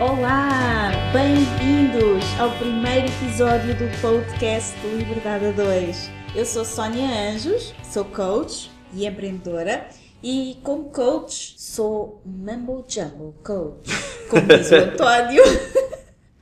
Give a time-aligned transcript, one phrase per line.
[0.00, 6.10] Olá, bem-vindos ao primeiro episódio do podcast Liberdade a 2.
[6.34, 9.86] Eu sou Sónia Anjos, sou coach e empreendedora
[10.22, 13.90] e como coach sou Mumbo Jumbo Coach,
[14.30, 15.42] como diz o António.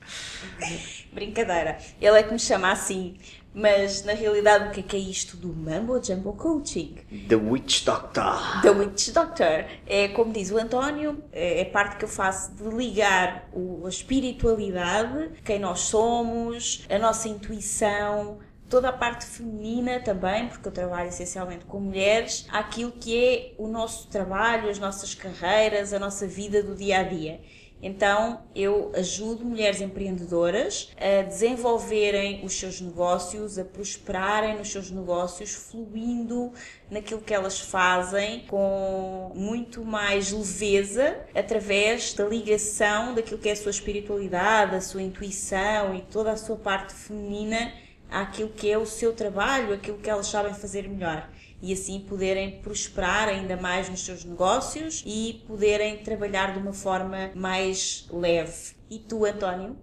[1.12, 3.17] Brincadeira, ele é que me chama assim,
[3.59, 6.97] mas na realidade o que é, que é isto do Mumbo Jumbo Coaching?
[7.28, 8.62] The Witch Doctor.
[8.62, 9.65] The Witch Doctor.
[9.84, 13.89] É como diz o António, é a parte que eu faço de ligar o, a
[13.89, 21.09] espiritualidade, quem nós somos, a nossa intuição, toda a parte feminina também, porque eu trabalho
[21.09, 26.62] essencialmente com mulheres, àquilo que é o nosso trabalho, as nossas carreiras, a nossa vida
[26.62, 27.41] do dia a dia.
[27.81, 35.55] Então, eu ajudo mulheres empreendedoras a desenvolverem os seus negócios, a prosperarem nos seus negócios,
[35.55, 36.53] fluindo
[36.91, 43.56] naquilo que elas fazem com muito mais leveza através da ligação daquilo que é a
[43.56, 47.72] sua espiritualidade, a sua intuição e toda a sua parte feminina
[48.10, 51.28] àquilo que é o seu trabalho, aquilo que elas sabem fazer melhor
[51.63, 57.31] e assim poderem prosperar ainda mais nos seus negócios e poderem trabalhar de uma forma
[57.35, 58.77] mais leve.
[58.91, 59.77] E tu, António?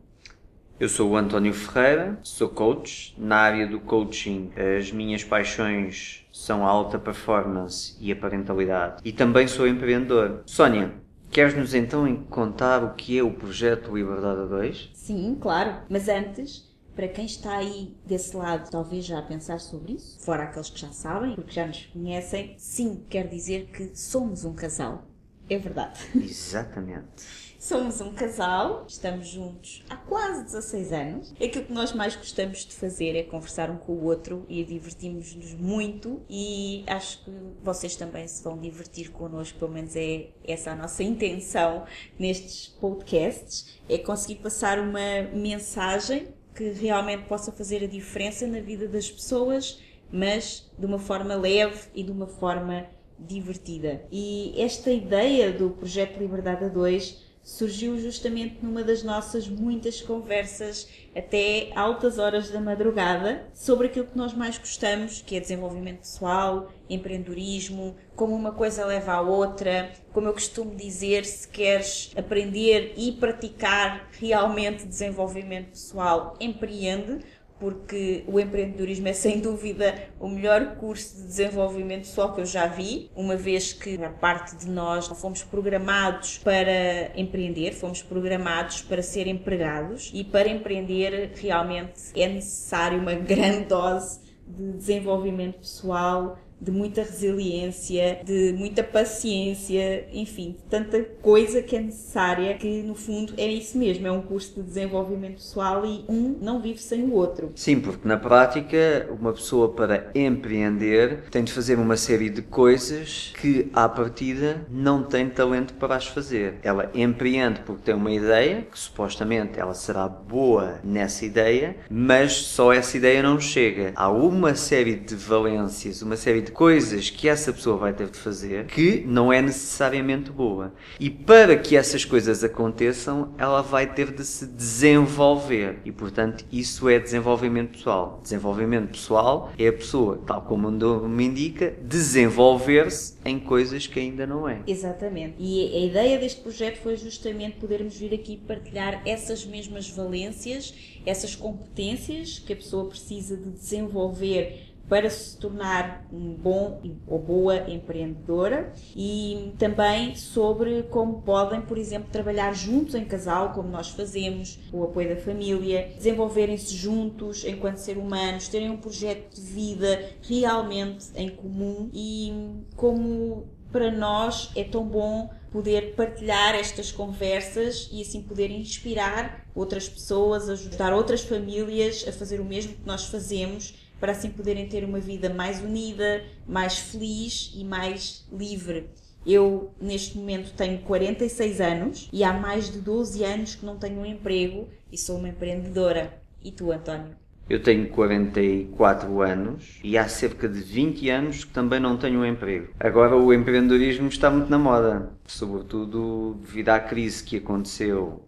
[0.77, 3.15] Eu sou o António Ferreira, sou coach.
[3.17, 9.01] Na área do coaching, as minhas paixões são a alta performance e a parentalidade.
[9.05, 10.43] E também sou empreendedor.
[10.45, 10.91] Sónia,
[11.31, 14.89] queres-nos então contar o que é o projeto Liberdade a 2?
[14.93, 15.75] Sim, claro.
[15.89, 16.64] Mas antes,
[16.95, 20.79] para quem está aí desse lado, talvez já a pensar sobre isso, fora aqueles que
[20.79, 25.03] já sabem, porque já nos conhecem, sim, quer dizer que somos um casal.
[25.49, 25.99] É verdade.
[26.15, 27.45] Exatamente.
[27.59, 31.33] Somos um casal, estamos juntos há quase 16 anos.
[31.33, 35.55] Aquilo que nós mais gostamos de fazer é conversar um com o outro e divertimos-nos
[35.55, 37.31] muito e acho que
[37.63, 41.85] vocês também se vão divertir connosco, pelo menos é essa a nossa intenção
[42.19, 48.87] nestes podcasts, é conseguir passar uma mensagem que realmente possa fazer a diferença na vida
[48.87, 52.87] das pessoas, mas de uma forma leve e de uma forma
[53.19, 54.05] divertida.
[54.11, 60.87] E esta ideia do projeto Liberdade a 2 surgiu justamente numa das nossas muitas conversas
[61.15, 66.71] até altas horas da madrugada sobre aquilo que nós mais gostamos, que é desenvolvimento pessoal,
[66.89, 73.11] empreendedorismo, como uma coisa leva à outra, como eu costumo dizer, se queres aprender e
[73.11, 77.23] praticar realmente desenvolvimento pessoal, empreende,
[77.59, 82.67] porque o empreendedorismo é sem dúvida o melhor curso de desenvolvimento pessoal que eu já
[82.67, 89.01] vi, uma vez que a parte de nós fomos programados para empreender, fomos programados para
[89.01, 96.71] ser empregados e para empreender realmente é necessário uma grande dose de desenvolvimento pessoal, de
[96.71, 103.33] muita resiliência, de muita paciência, enfim, de tanta coisa que é necessária, que no fundo
[103.37, 107.13] é isso mesmo, é um curso de desenvolvimento pessoal e um não vive sem o
[107.13, 107.51] outro.
[107.55, 113.31] Sim, porque na prática, uma pessoa para empreender tem de fazer uma série de coisas
[113.39, 116.55] que à partida não tem talento para as fazer.
[116.63, 122.73] Ela empreende porque tem uma ideia, que supostamente ela será boa nessa ideia, mas só
[122.73, 123.93] essa ideia não chega.
[123.95, 128.17] Há uma série de valências, uma série de coisas que essa pessoa vai ter de
[128.17, 130.73] fazer que não é necessariamente boa.
[130.97, 135.79] E para que essas coisas aconteçam, ela vai ter de se desenvolver.
[135.83, 138.21] E, portanto, isso é desenvolvimento pessoal.
[138.23, 144.25] Desenvolvimento pessoal é a pessoa, tal como o nome indica, desenvolver-se em coisas que ainda
[144.25, 144.61] não é.
[144.65, 145.35] Exatamente.
[145.37, 150.73] E a ideia deste projeto foi justamente podermos vir aqui partilhar essas mesmas valências,
[151.05, 157.69] essas competências que a pessoa precisa de desenvolver para se tornar um bom ou boa
[157.69, 164.59] empreendedora e também sobre como podem, por exemplo, trabalhar juntos em casal, como nós fazemos,
[164.71, 171.07] o apoio da família, desenvolverem-se juntos enquanto ser humanos, terem um projeto de vida realmente
[171.15, 172.31] em comum e
[172.75, 179.89] como para nós é tão bom poder partilhar estas conversas e assim poder inspirar outras
[179.89, 184.83] pessoas, ajudar outras famílias a fazer o mesmo que nós fazemos para assim poderem ter
[184.83, 188.89] uma vida mais unida, mais feliz e mais livre.
[189.25, 193.99] Eu, neste momento, tenho 46 anos e há mais de 12 anos que não tenho
[193.99, 196.21] um emprego e sou uma empreendedora.
[196.43, 197.15] E tu, António?
[197.47, 202.25] Eu tenho 44 anos e há cerca de 20 anos que também não tenho um
[202.25, 202.69] emprego.
[202.79, 208.24] Agora o empreendedorismo está muito na moda, sobretudo devido à crise que aconteceu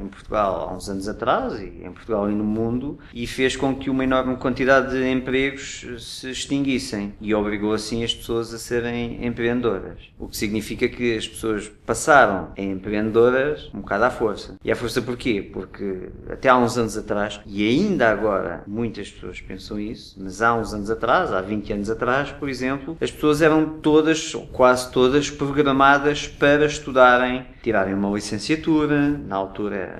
[0.00, 3.74] em Portugal há uns anos atrás e em Portugal e no mundo e fez com
[3.74, 9.24] que uma enorme quantidade de empregos se extinguissem e obrigou assim as pessoas a serem
[9.24, 9.98] empreendedoras.
[10.18, 14.56] O que significa que as pessoas passaram a empreendedoras um bocado à força.
[14.64, 15.48] E à força porquê?
[15.52, 20.54] Porque até há uns anos atrás, e ainda agora muitas pessoas pensam isso, mas há
[20.54, 24.90] uns anos atrás, há 20 anos atrás, por exemplo, as pessoas eram todas, ou quase
[24.90, 29.51] todas, programadas para estudarem, tirarem uma licenciatura, na altura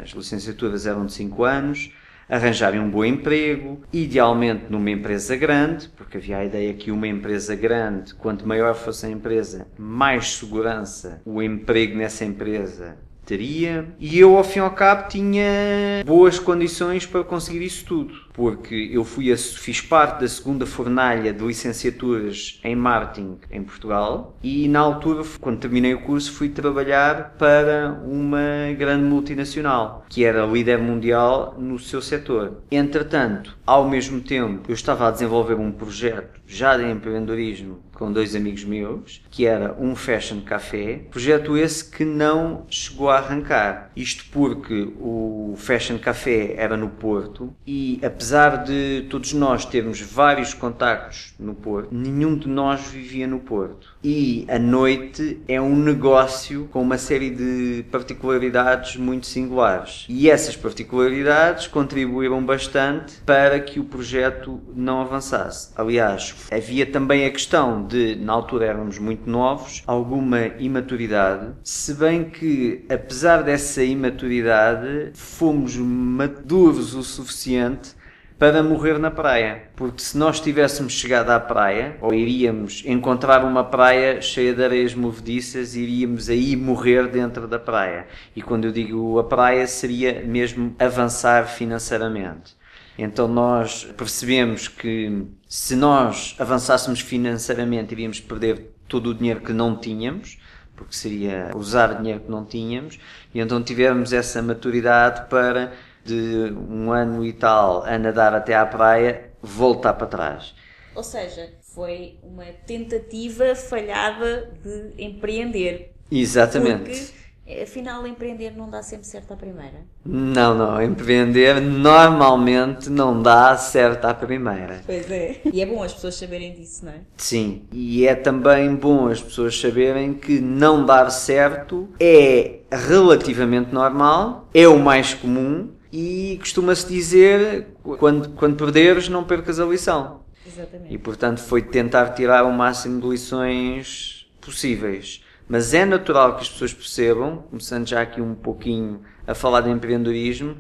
[0.03, 1.91] as licenciaturas eram de 5 anos,
[2.29, 7.55] arranjarem um bom emprego, idealmente numa empresa grande, porque havia a ideia que uma empresa
[7.55, 12.97] grande, quanto maior fosse a empresa, mais segurança o emprego nessa empresa
[13.27, 13.87] teria.
[14.01, 18.91] E eu, ao fim e ao cabo, tinha boas condições para conseguir isso tudo porque
[18.93, 24.69] eu fui a, fiz parte da segunda fornalha de licenciaturas em marketing em Portugal e
[24.69, 30.79] na altura, quando terminei o curso, fui trabalhar para uma grande multinacional que era líder
[30.79, 32.63] mundial no seu setor.
[32.71, 38.35] Entretanto, ao mesmo tempo, eu estava a desenvolver um projeto já de empreendedorismo com dois
[38.35, 43.91] amigos meus, que era um fashion café, projeto esse que não chegou a arrancar.
[43.95, 50.55] Isto porque o fashion café era no Porto e apesar de todos nós termos vários
[50.55, 53.97] contactos no Porto, nenhum de nós vivia no Porto.
[54.05, 60.07] E a noite é um negócio com uma série de particularidades muito singulares.
[60.09, 65.73] E essas particularidades contribuíram bastante para que o projeto não avançasse.
[65.75, 72.23] Aliás, havia também a questão de, na altura éramos muito novos, alguma imaturidade, se bem
[72.31, 78.01] que, apesar dessa imaturidade, fomos maduros o suficiente
[78.43, 79.69] para morrer na praia.
[79.77, 84.97] Porque se nós tivéssemos chegado à praia, ou iríamos encontrar uma praia cheia de areias
[84.97, 88.05] movediças, iríamos aí morrer dentro da praia.
[88.35, 92.57] E quando eu digo a praia, seria mesmo avançar financeiramente.
[92.99, 99.77] Então nós percebemos que se nós avançássemos financeiramente, iríamos perder todo o dinheiro que não
[99.77, 100.37] tínhamos,
[100.75, 102.99] porque seria usar dinheiro que não tínhamos,
[103.33, 105.73] e então tivemos essa maturidade para
[106.05, 110.55] de um ano e tal a nadar até à praia, voltar para trás.
[110.95, 115.95] Ou seja, foi uma tentativa falhada de empreender.
[116.11, 116.91] Exatamente.
[116.91, 117.23] Porque
[117.61, 119.85] Afinal, empreender não dá sempre certo à primeira?
[120.05, 120.81] Não, não.
[120.81, 124.81] Empreender normalmente não dá certo à primeira.
[124.87, 125.41] Pois é.
[125.53, 127.01] E é bom as pessoas saberem disso, não é?
[127.17, 127.65] Sim.
[127.73, 134.69] E é também bom as pessoas saberem que não dar certo é relativamente normal, é
[134.69, 137.67] o mais comum e costuma-se dizer
[137.99, 140.23] quando, quando perderes, não percas a lição.
[140.47, 140.93] Exatamente.
[140.93, 145.23] E portanto foi tentar tirar o máximo de lições possíveis.
[145.49, 149.71] Mas é natural que as pessoas percebam, começando já aqui um pouquinho a falar de
[149.71, 150.57] empreendedorismo,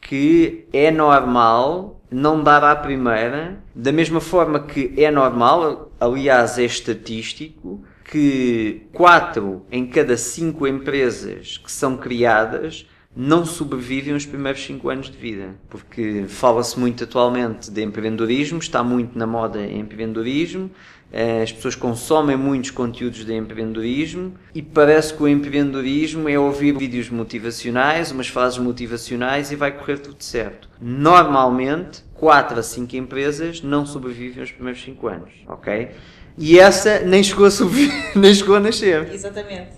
[0.00, 6.64] que é normal não dar à primeira, da mesma forma que é normal, aliás, é
[6.64, 12.86] estatístico, que 4 em cada 5 empresas que são criadas
[13.16, 18.84] não sobrevivem os primeiros 5 anos de vida, porque fala-se muito atualmente de empreendedorismo, está
[18.84, 20.70] muito na moda empreendedorismo,
[21.10, 26.76] eh, as pessoas consomem muitos conteúdos de empreendedorismo e parece que o empreendedorismo é ouvir
[26.76, 30.68] vídeos motivacionais, umas frases motivacionais e vai correr tudo certo.
[30.78, 35.90] Normalmente, 4 a 5 empresas não sobrevivem os primeiros 5 anos, ok?
[36.38, 39.12] E essa nem chegou a subir, nem chegou a nascer.
[39.12, 39.70] Exatamente.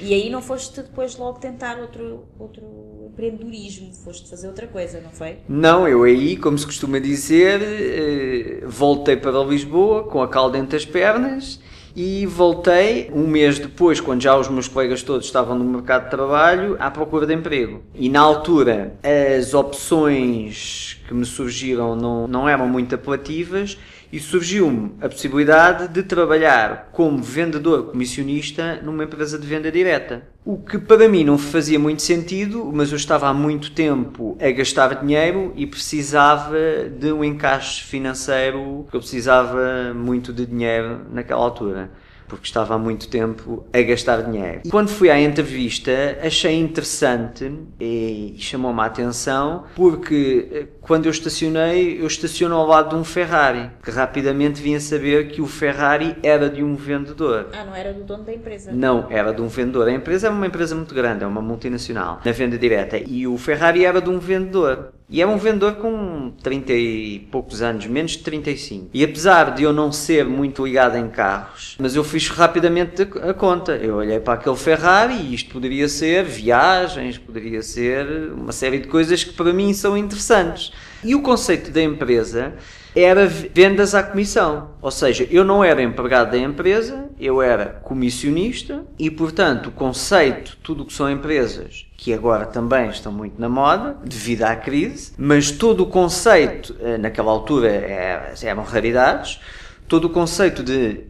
[0.00, 2.62] E aí não foste depois logo tentar outro, outro
[3.10, 5.38] empreendedorismo, foste fazer outra coisa, não foi?
[5.48, 10.76] Não, eu aí, como se costuma dizer, eh, voltei para Lisboa com a calda entre
[10.76, 11.60] as pernas
[11.96, 16.10] e voltei um mês depois, quando já os meus colegas todos estavam no mercado de
[16.10, 17.82] trabalho, à procura de emprego.
[17.94, 23.78] E na altura as opções que me surgiram não, não eram muito apelativas
[24.16, 30.22] e surgiu-me a possibilidade de trabalhar como vendedor comissionista numa empresa de venda direta.
[30.42, 34.50] O que para mim não fazia muito sentido, mas eu estava há muito tempo a
[34.52, 36.56] gastar dinheiro e precisava
[36.98, 41.90] de um encaixe financeiro, eu precisava muito de dinheiro naquela altura
[42.28, 44.60] porque estava há muito tempo a gastar dinheiro.
[44.64, 45.92] E quando fui à entrevista,
[46.22, 52.90] achei interessante e chamou-me a atenção, porque eh, quando eu estacionei, eu estaciono ao lado
[52.90, 57.48] de um Ferrari, que rapidamente vim a saber que o Ferrari era de um vendedor.
[57.52, 58.72] Ah, não era do dono da empresa?
[58.72, 59.88] Não, era de um vendedor.
[59.88, 62.98] A empresa é uma empresa muito grande, é uma multinacional, na venda direta.
[62.98, 64.92] E o Ferrari era de um vendedor.
[65.08, 68.90] E é um vendedor com 30 e poucos anos, menos de 35.
[68.92, 73.32] E apesar de eu não ser muito ligado em carros, mas eu fiz rapidamente a
[73.32, 73.76] conta.
[73.76, 78.88] Eu olhei para aquele Ferrari e isto poderia ser viagens, poderia ser uma série de
[78.88, 80.72] coisas que para mim são interessantes.
[81.04, 82.54] E o conceito da empresa
[82.96, 84.70] era vendas à comissão.
[84.80, 90.56] Ou seja, eu não era empregado da empresa, eu era comissionista e, portanto, o conceito,
[90.62, 95.12] tudo o que são empresas, que agora também estão muito na moda, devido à crise,
[95.18, 99.40] mas todo o conceito, eh, naquela altura é, eram raridades,
[99.88, 101.04] todo o conceito de,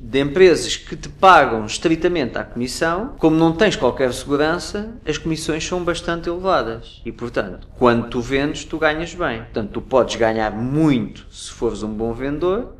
[0.00, 5.66] de empresas que te pagam estritamente à comissão, como não tens qualquer segurança, as comissões
[5.66, 7.00] são bastante elevadas.
[7.04, 9.38] E, portanto, quando tu vendes, tu ganhas bem.
[9.38, 12.74] Portanto, tu podes ganhar muito se fores um bom vendedor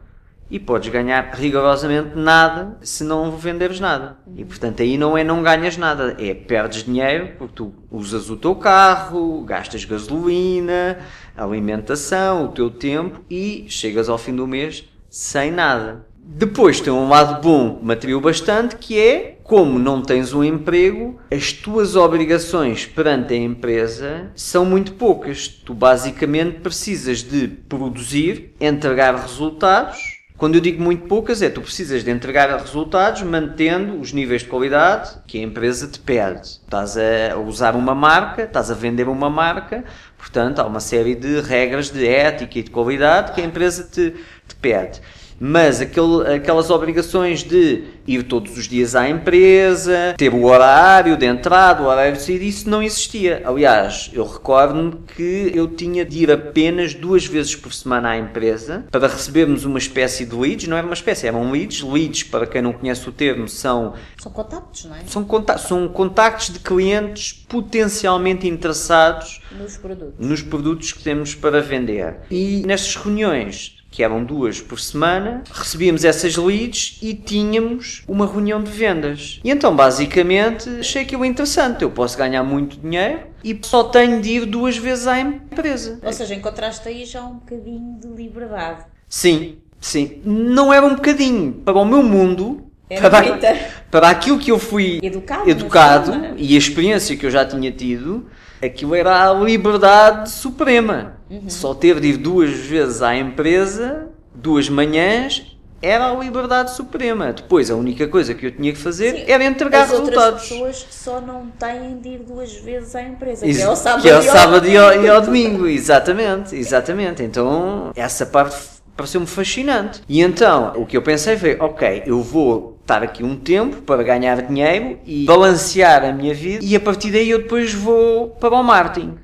[0.48, 4.16] e podes ganhar rigorosamente nada se não venderes nada.
[4.36, 8.36] E, portanto, aí não é não ganhas nada, é perdes dinheiro porque tu usas o
[8.36, 10.98] teu carro, gastas gasolina,
[11.36, 14.84] alimentação, o teu tempo e chegas ao fim do mês
[15.16, 16.04] sem nada.
[16.18, 21.52] Depois tem um lado bom, material bastante, que é como não tens um emprego, as
[21.54, 25.48] tuas obrigações perante a empresa são muito poucas.
[25.48, 30.16] Tu basicamente precisas de produzir, entregar resultados.
[30.36, 34.48] Quando eu digo muito poucas, é tu precisas de entregar resultados mantendo os níveis de
[34.48, 36.42] qualidade que a empresa te pede.
[36.42, 39.82] Estás a usar uma marca, estás a vender uma marca,
[40.16, 44.14] portanto há uma série de regras de ética e de qualidade que a empresa te
[44.46, 45.00] te pede.
[45.38, 51.26] Mas aquele, aquelas obrigações de ir todos os dias à empresa, ter o horário de
[51.26, 53.42] entrada, o horário de saída, isso não existia.
[53.44, 58.84] Aliás, eu recordo-me que eu tinha de ir apenas duas vezes por semana à empresa
[58.90, 61.82] para recebermos uma espécie de leads, não era uma espécie, eram leads.
[61.82, 63.94] Leads, para quem não conhece o termo, são.
[64.18, 65.00] São contactos, não é?
[65.06, 70.14] São, conta são contactos de clientes potencialmente interessados nos produtos.
[70.18, 72.16] nos produtos que temos para vender.
[72.30, 78.62] E nestas reuniões que eram duas por semana, recebíamos essas leads e tínhamos uma reunião
[78.62, 79.40] de vendas.
[79.42, 81.80] E então, basicamente, achei aquilo interessante.
[81.80, 85.98] Eu posso ganhar muito dinheiro e só tenho de ir duas vezes à empresa.
[86.04, 88.84] Ou seja, encontraste aí já um bocadinho de liberdade.
[89.08, 90.20] Sim, sim.
[90.26, 91.54] Não era um bocadinho.
[91.64, 93.56] Para o meu mundo, Era para, muita.
[93.90, 98.26] para aquilo que eu fui Educado, educado e a experiência que eu já tinha tido,
[98.62, 101.15] aquilo era a liberdade suprema.
[101.30, 101.48] Uhum.
[101.48, 107.32] Só ter de ir duas vezes à empresa, duas manhãs, era a liberdade suprema.
[107.32, 110.48] Depois, a única coisa que eu tinha que fazer Sim, era entregar As outras resultados.
[110.48, 114.02] pessoas que só não têm de ir duas vezes à empresa, que é o sábado,
[114.02, 115.58] que é ao sábado e ao, e ao domingo.
[115.58, 117.22] domingo, exatamente, exatamente.
[117.22, 118.56] Então, essa parte
[118.96, 120.02] pareceu-me fascinante.
[120.08, 124.02] E então, o que eu pensei foi, ok, eu vou estar aqui um tempo para
[124.02, 128.54] ganhar dinheiro e balancear a minha vida e a partir daí eu depois vou para
[128.54, 129.18] o marketing.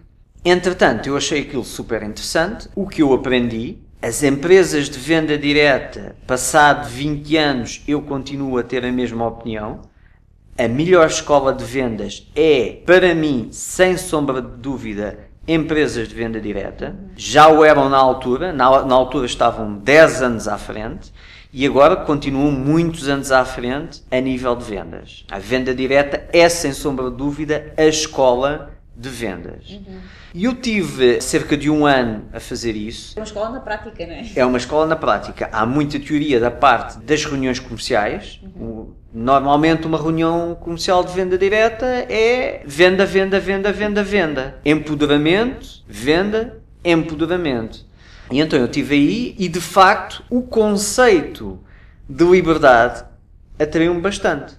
[0.44, 2.68] Entretanto, eu achei aquilo super interessante.
[2.74, 8.62] O que eu aprendi, as empresas de venda direta, passado 20 anos, eu continuo a
[8.64, 9.82] ter a mesma opinião.
[10.58, 16.40] A melhor escola de vendas é, para mim, sem sombra de dúvida, empresas de venda
[16.40, 16.96] direta.
[17.16, 21.12] Já o eram na altura, na, na altura estavam 10 anos à frente
[21.52, 25.24] e agora continuam muitos anos à frente a nível de vendas.
[25.30, 29.80] A venda direta é, sem sombra de dúvida, a escola de vendas.
[30.34, 33.14] E eu tive cerca de um ano a fazer isso.
[33.18, 34.26] É uma escola na prática, não é?
[34.36, 35.48] É uma escola na prática.
[35.52, 38.40] Há muita teoria da parte das reuniões comerciais.
[38.56, 44.58] O- Normalmente, uma reunião comercial de venda direta é venda, venda, venda, venda, venda.
[44.64, 47.84] Empoderamento, venda, empoderamento.
[48.30, 51.60] E então eu estive aí e, de facto, o conceito
[52.08, 53.04] de liberdade
[53.58, 54.54] atraiu-me bastante.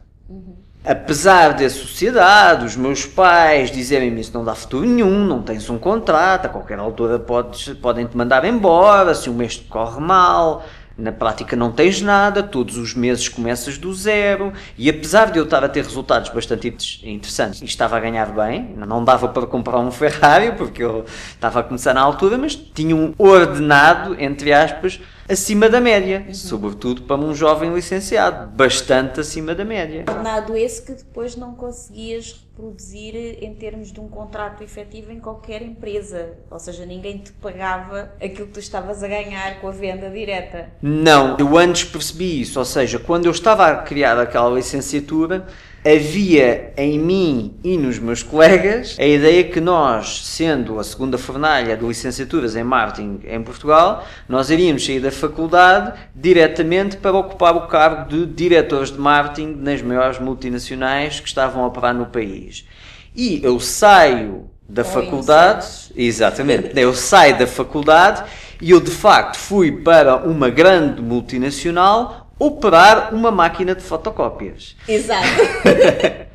[0.85, 5.77] Apesar da sociedade, os meus pais dizerem-me isso não dá futuro nenhum, não tens um
[5.77, 10.65] contrato, a qualquer altura podes, podem te mandar embora, se o mês te corre mal,
[10.97, 15.43] na prática não tens nada, todos os meses começas do zero e apesar de eu
[15.43, 16.67] estar a ter resultados bastante
[17.03, 21.61] interessantes e estava a ganhar bem, não dava para comprar um Ferrari porque eu estava
[21.61, 26.33] a começar na altura, mas tinha um ordenado, entre aspas, acima da média, uhum.
[26.33, 30.05] sobretudo para um jovem licenciado, bastante acima da média.
[30.07, 35.61] Ordenado esse que depois não conseguias reproduzir em termos de um contrato efetivo em qualquer
[35.63, 40.09] empresa, ou seja, ninguém te pagava aquilo que tu estavas a ganhar com a venda
[40.09, 40.69] direta.
[40.81, 45.47] Não, eu antes percebi isso, ou seja, quando eu estava a criar aquela licenciatura,
[45.85, 51.75] havia em mim e nos meus colegas a ideia que nós, sendo a segunda fornalha
[51.75, 57.67] de licenciaturas em marketing em Portugal, nós iríamos sair da faculdade diretamente para ocupar o
[57.67, 62.65] cargo de diretores de marketing nas maiores multinacionais que estavam a operar no país.
[63.13, 68.23] E eu saio da Ou faculdade, exatamente, eu saio da faculdade
[68.61, 74.75] e eu de facto fui para uma grande multinacional operar uma máquina de fotocópias.
[74.87, 75.27] Exato.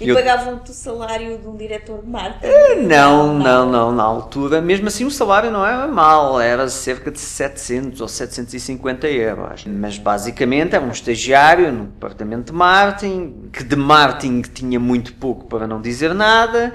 [0.00, 0.14] E eu...
[0.14, 2.46] pagavam-te o salário de um diretor de marketing?
[2.46, 4.58] Eh, não, não, não, na altura.
[4.60, 9.66] Mesmo assim, o salário não era mal, era cerca de 700 ou 750 euros.
[9.66, 15.44] Mas basicamente era um estagiário no departamento de marketing, que de marketing tinha muito pouco,
[15.44, 16.72] para não dizer nada,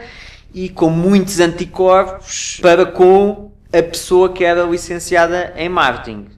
[0.54, 6.35] e com muitos anticorpos para com a pessoa que era licenciada em marketing.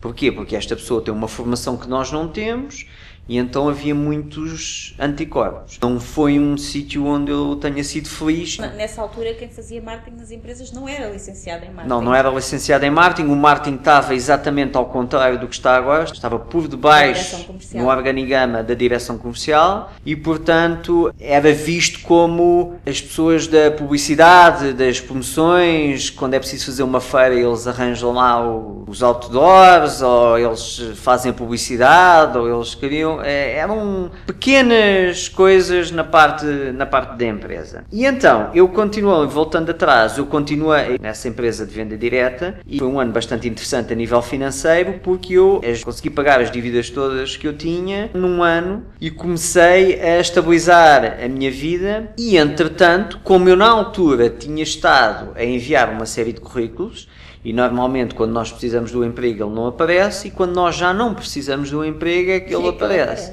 [0.00, 0.30] Porquê?
[0.30, 2.86] Porque esta pessoa tem uma formação que nós não temos
[3.28, 5.78] e então havia muitos anticorpos.
[5.82, 8.58] Não foi um sítio onde eu tenha sido feliz.
[8.58, 11.88] Nessa altura, quem fazia marketing nas empresas não era licenciado em marketing.
[11.88, 13.28] Não, não era licenciado em marketing.
[13.28, 16.04] O marketing estava exatamente ao contrário do que está agora.
[16.04, 23.46] Estava por debaixo no organigrama da direção comercial e, portanto, era visto como as pessoas
[23.46, 28.40] da publicidade, das promoções, quando é preciso fazer uma feira, eles arranjam lá
[28.86, 36.04] os outdoors, ou eles fazem a publicidade, ou eles queriam é, eram pequenas coisas na
[36.04, 37.84] parte, na parte da empresa.
[37.92, 42.88] E então, eu continuo, voltando atrás, eu continuei nessa empresa de venda direta e foi
[42.88, 47.46] um ano bastante interessante a nível financeiro porque eu consegui pagar as dívidas todas que
[47.46, 53.56] eu tinha num ano e comecei a estabilizar a minha vida e, entretanto, como eu
[53.56, 57.08] na altura tinha estado a enviar uma série de currículos,
[57.44, 61.14] e normalmente, quando nós precisamos do emprego, ele não aparece, e quando nós já não
[61.14, 63.32] precisamos do emprego, é que ele aparece.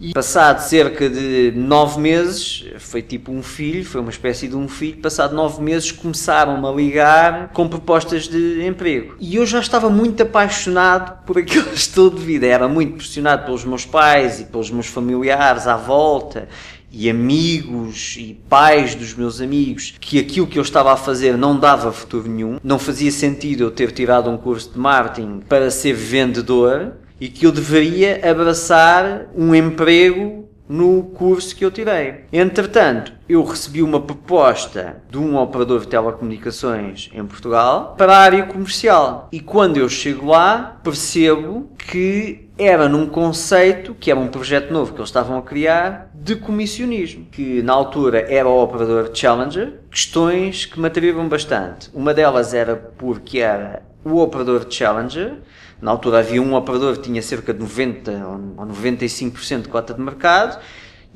[0.00, 4.68] E passado cerca de nove meses, foi tipo um filho, foi uma espécie de um
[4.68, 9.16] filho, passado nove meses começaram-me a ligar com propostas de emprego.
[9.18, 13.64] E eu já estava muito apaixonado por aquele estilo de vida, era muito pressionado pelos
[13.64, 16.48] meus pais e pelos meus familiares à volta
[16.90, 21.58] e amigos e pais dos meus amigos que aquilo que eu estava a fazer não
[21.58, 25.92] dava futuro nenhum, não fazia sentido eu ter tirado um curso de marketing para ser
[25.92, 32.24] vendedor e que eu deveria abraçar um emprego no curso que eu tirei.
[32.32, 38.46] Entretanto, eu recebi uma proposta de um operador de telecomunicações em Portugal para a área
[38.46, 39.28] comercial.
[39.32, 44.92] E quando eu chego lá, percebo que era num conceito, que era um projeto novo
[44.92, 47.26] que eles estavam a criar, de comissionismo.
[47.30, 49.80] Que na altura era o operador Challenger.
[49.90, 51.88] Questões que me atraíram bastante.
[51.94, 55.36] Uma delas era porque era o operador Challenger
[55.80, 58.10] na altura havia um operador que tinha cerca de 90
[58.56, 60.58] ou 95% de cota de mercado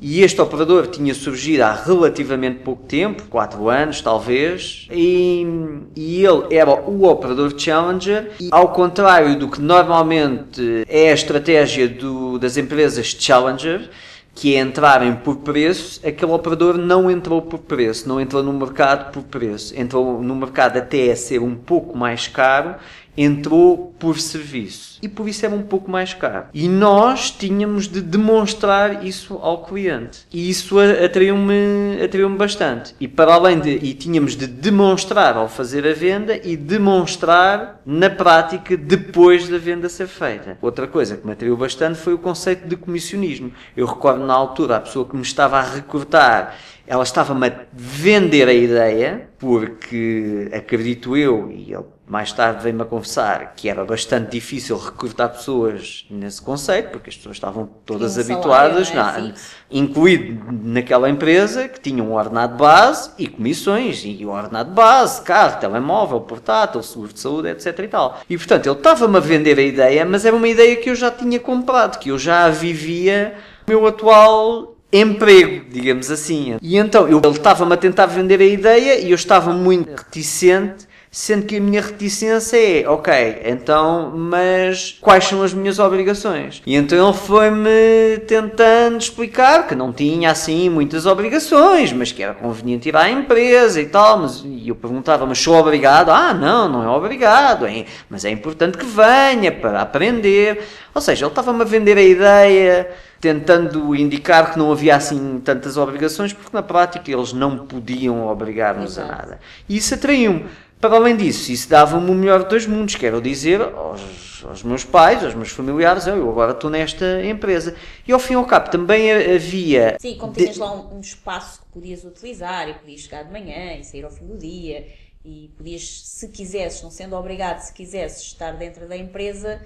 [0.05, 5.47] e este operador tinha surgido há relativamente pouco tempo, 4 anos talvez, e,
[5.95, 8.31] e, ele era o operador challenger.
[8.39, 13.89] E, ao contrário do que normalmente é a estratégia do, das empresas challenger,
[14.35, 19.11] que é entrarem por preço, aquele operador não entrou por preço, não entrou no mercado
[19.11, 22.75] por preço, entrou no mercado até a ser um pouco mais caro
[23.17, 26.45] entrou por serviço e por isso era um pouco mais caro.
[26.53, 30.25] E nós tínhamos de demonstrar isso ao cliente.
[30.31, 32.95] E isso atraiu-me atraiu bastante.
[32.99, 38.09] E para além de e tínhamos de demonstrar ao fazer a venda e demonstrar na
[38.09, 40.57] prática depois da venda ser feita.
[40.61, 43.51] Outra coisa que me atraiu bastante foi o conceito de comissionismo.
[43.75, 48.47] Eu recordo na altura a pessoa que me estava a recrutar ela estava-me a vender
[48.47, 54.31] a ideia, porque acredito eu, e ele mais tarde veio-me a confessar que era bastante
[54.31, 59.27] difícil recrutar pessoas nesse conceito, porque as pessoas estavam todas um habituadas, salário, é?
[59.29, 59.33] na-
[59.71, 65.59] incluído naquela empresa, que tinha um ordenado base e comissões, e o ordenado base, carro,
[65.59, 68.19] telemóvel, portátil, seguro de saúde, etc e tal.
[68.29, 71.09] E portanto, ele estava-me a vender a ideia, mas era uma ideia que eu já
[71.09, 73.35] tinha comprado, que eu já vivia
[73.67, 76.57] no meu atual emprego, digamos assim.
[76.61, 80.85] E então, eu- ele estava-me a tentar vender a ideia e eu estava muito reticente,
[81.13, 86.59] sendo que a minha reticência é, ok, então, mas quais são as minhas obrigações?
[86.65, 92.33] E então ele foi-me tentando explicar que não tinha assim muitas obrigações, mas que era
[92.33, 96.09] conveniente ir à empresa e tal, mas e eu perguntava, mas sou obrigado?
[96.09, 100.63] Ah, não, não é obrigado, é, mas é importante que venha para aprender.
[100.95, 102.89] Ou seja, ele estava-me a vender a ideia,
[103.21, 108.97] tentando indicar que não havia assim tantas obrigações, porque na prática eles não podiam obrigar-nos
[108.97, 109.39] a nada.
[109.69, 110.45] E isso atraiu-me.
[110.83, 115.23] Para além disso, isso dava-me o melhor dos mundos, quero dizer aos, aos meus pais,
[115.23, 117.73] aos meus familiares, eu agora estou nesta empresa.
[118.05, 119.95] E ao fim e ao cabo também ha- havia.
[119.97, 123.31] Sim, como de- tinhas lá um, um espaço que podias utilizar e podias chegar de
[123.31, 124.85] manhã e sair ao fim do dia
[125.23, 129.61] e podias, se quisesses, não sendo obrigado, se quisesses estar dentro da empresa,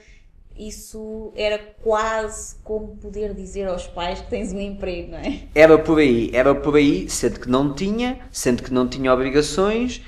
[0.56, 5.39] isso era quase como poder dizer aos pais que tens um emprego, não é?
[5.56, 9.99] Era por aí, era por aí, sendo que não tinha, sendo que não tinha obrigações,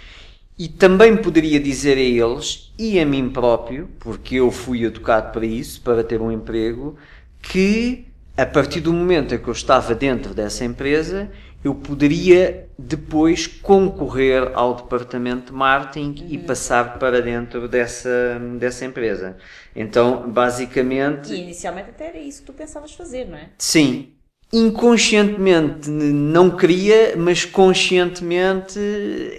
[0.60, 5.46] e também poderia dizer a eles e a mim próprio, porque eu fui educado para
[5.46, 6.98] isso, para ter um emprego,
[7.42, 11.32] que a partir do momento em que eu estava dentro dessa empresa,
[11.64, 19.38] eu poderia depois concorrer ao departamento de marketing e passar para dentro dessa, dessa empresa.
[19.76, 23.50] Então, basicamente, E inicialmente até era isso que tu pensavas fazer, não é?
[23.58, 24.14] Sim.
[24.52, 28.80] Inconscientemente não queria, mas conscientemente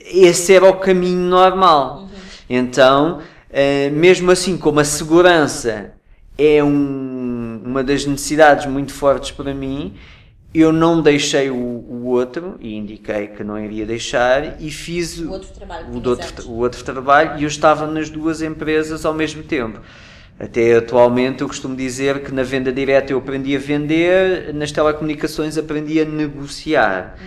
[0.06, 2.08] esse era o caminho normal.
[2.48, 3.20] Então,
[3.50, 5.92] eh, mesmo assim, como a segurança
[6.38, 9.94] é um- uma das necessidades muito fortes para mim,
[10.54, 15.30] eu não deixei o, o outro e indiquei que não iria deixar e fiz O
[15.30, 19.42] outro trabalho o outro, o outro trabalho e eu estava nas duas empresas ao mesmo
[19.42, 19.80] tempo.
[20.40, 25.58] Até atualmente eu costumo dizer que na venda direta eu aprendi a vender, nas telecomunicações
[25.58, 27.18] aprendi a negociar.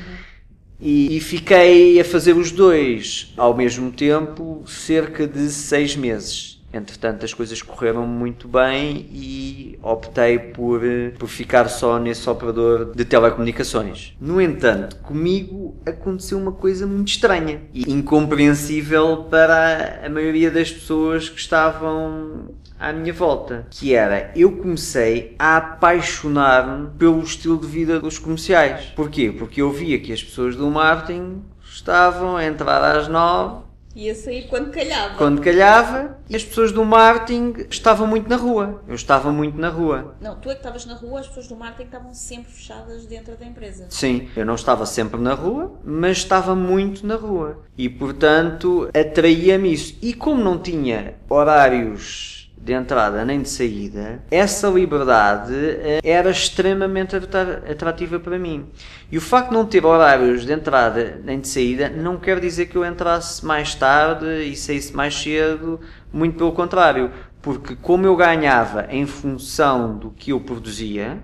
[0.82, 6.60] E, e fiquei a fazer os dois ao mesmo tempo cerca de seis meses.
[6.74, 10.82] Entretanto, as coisas correram muito bem e optei por,
[11.20, 14.16] por ficar só nesse operador de telecomunicações.
[14.20, 21.30] No entanto, comigo aconteceu uma coisa muito estranha e incompreensível para a maioria das pessoas
[21.30, 28.00] que estavam à minha volta, que era eu comecei a apaixonar-me pelo estilo de vida
[28.00, 28.86] dos comerciais.
[28.96, 29.32] Porquê?
[29.32, 33.64] Porque eu via que as pessoas do marketing estavam a entrar às nove
[33.96, 35.16] Ia sair quando calhava.
[35.18, 38.82] quando calhava e as pessoas do marketing estavam muito na rua.
[38.88, 40.16] Eu estava muito na rua.
[40.20, 43.38] Não, tu é que estavas na rua, as pessoas do marketing estavam sempre fechadas dentro
[43.38, 43.86] da empresa.
[43.90, 47.64] Sim, eu não estava sempre na rua, mas estava muito na rua.
[47.78, 49.96] E portanto atraía-me isso.
[50.02, 57.14] E como não tinha horários de entrada nem de saída, essa liberdade eh, era extremamente
[57.16, 58.68] atra- atrativa para mim.
[59.12, 62.68] E o facto de não ter horários de entrada nem de saída não quer dizer
[62.68, 65.80] que eu entrasse mais tarde e saísse mais cedo,
[66.12, 67.12] muito pelo contrário.
[67.42, 71.22] Porque como eu ganhava em função do que eu produzia,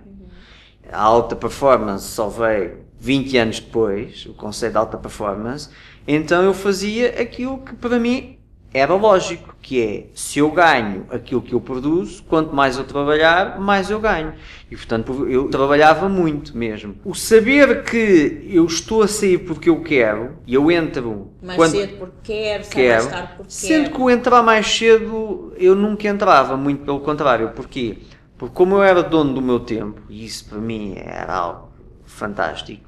[0.91, 5.69] a alta performance só veio 20 anos depois, o conceito de alta performance,
[6.05, 8.38] então eu fazia aquilo que para mim
[8.73, 13.59] era lógico, que é, se eu ganho aquilo que eu produzo, quanto mais eu trabalhar,
[13.59, 14.33] mais eu ganho.
[14.69, 16.95] E portanto eu trabalhava muito mesmo.
[17.03, 21.71] O saber que eu estou a sair porque eu quero, e eu entro Mais quando
[21.71, 23.95] cedo porque quero, quero, mais tarde porque sendo quero.
[23.95, 27.49] que o entrar mais cedo eu nunca entrava, muito pelo contrário.
[27.51, 27.97] Porquê?
[28.37, 31.69] Porque como eu era dono do meu tempo, e isso para mim era algo
[32.05, 32.87] fantástico,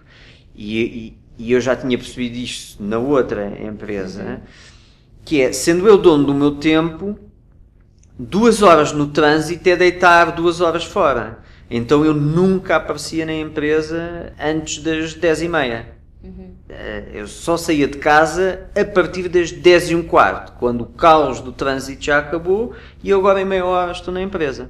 [0.56, 4.42] e, e- e eu já tinha percebido isto na outra empresa,
[5.24, 7.18] que é, sendo eu dono do meu tempo,
[8.18, 11.40] duas horas no trânsito é deitar duas horas fora.
[11.70, 16.02] Então eu nunca aparecia na empresa antes das dez e meia.
[16.70, 20.86] Eh, Eu só saía de casa a partir das 10 e um quarto, quando o
[20.86, 24.70] caos do trânsito já acabou e eu agora em meia hora estou na empresa.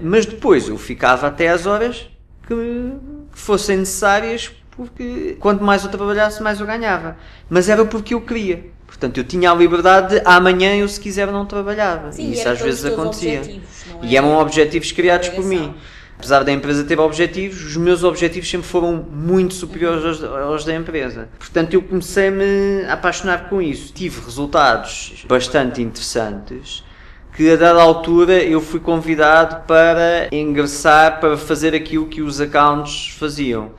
[0.00, 2.08] Mas depois eu ficava até às horas
[2.46, 2.92] que
[3.32, 7.16] fossem necessárias, porque quanto mais eu trabalhasse, mais eu ganhava.
[7.50, 8.70] Mas era porque eu queria.
[8.88, 12.10] Portanto, eu tinha a liberdade de amanhã eu, se quiser, não trabalhava.
[12.10, 13.42] Sim, e isso às vezes acontecia.
[13.92, 15.74] não E era eram objetivos criados por mim.
[16.16, 20.74] Apesar da empresa ter objetivos, os meus objetivos sempre foram muito superiores aos, aos da
[20.74, 21.28] empresa.
[21.38, 23.92] Portanto, eu comecei-me a apaixonar com isso.
[23.92, 26.82] Tive resultados bastante interessantes
[27.36, 33.14] que a dada altura eu fui convidado para ingressar para fazer aquilo que os accounts
[33.16, 33.70] faziam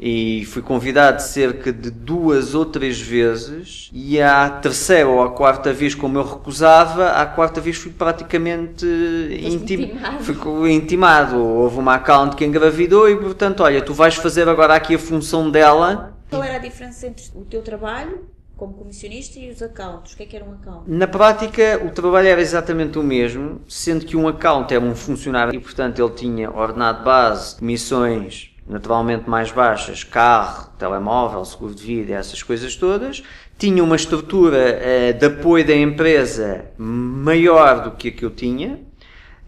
[0.00, 5.72] e fui convidado cerca de duas ou três vezes e à terceira ou à quarta
[5.72, 9.74] vez como eu recusava, à quarta vez fui praticamente intim...
[9.74, 10.24] intimado.
[10.24, 11.36] Fui intimado.
[11.38, 15.50] Houve uma account que engravidou e portanto, olha, tu vais fazer agora aqui a função
[15.50, 16.16] dela.
[16.30, 20.12] Qual era a diferença entre o teu trabalho como comissionista e os accounts?
[20.12, 20.82] O que é que era um account?
[20.86, 25.54] Na prática, o trabalho era exatamente o mesmo, sendo que um account era um funcionário
[25.54, 32.14] e, portanto, ele tinha ordenado base, comissões, naturalmente mais baixas, carro, telemóvel, seguro de vida,
[32.14, 33.22] essas coisas todas,
[33.58, 38.80] tinha uma estrutura uh, de apoio da empresa maior do que a que eu tinha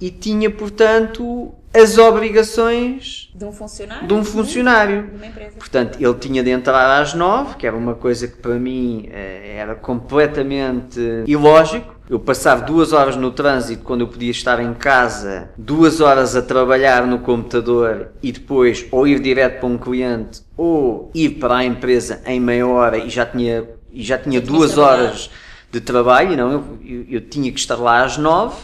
[0.01, 4.09] e tinha, portanto, as obrigações de um funcionário.
[4.09, 5.11] De um funcionário.
[5.11, 9.09] De Portanto, ele tinha de entrar às nove, que era uma coisa que para mim
[9.09, 14.75] uh, era completamente ilógico eu passava duas horas no trânsito quando eu podia estar em
[14.75, 20.43] casa, duas horas a trabalhar no computador e depois ou ir direto para um cliente
[20.57, 24.77] ou ir para a empresa em meia hora e já tinha, e já tinha duas
[24.77, 25.31] horas
[25.71, 28.57] de trabalho, não, eu, eu, eu, tinha que estar lá às nove,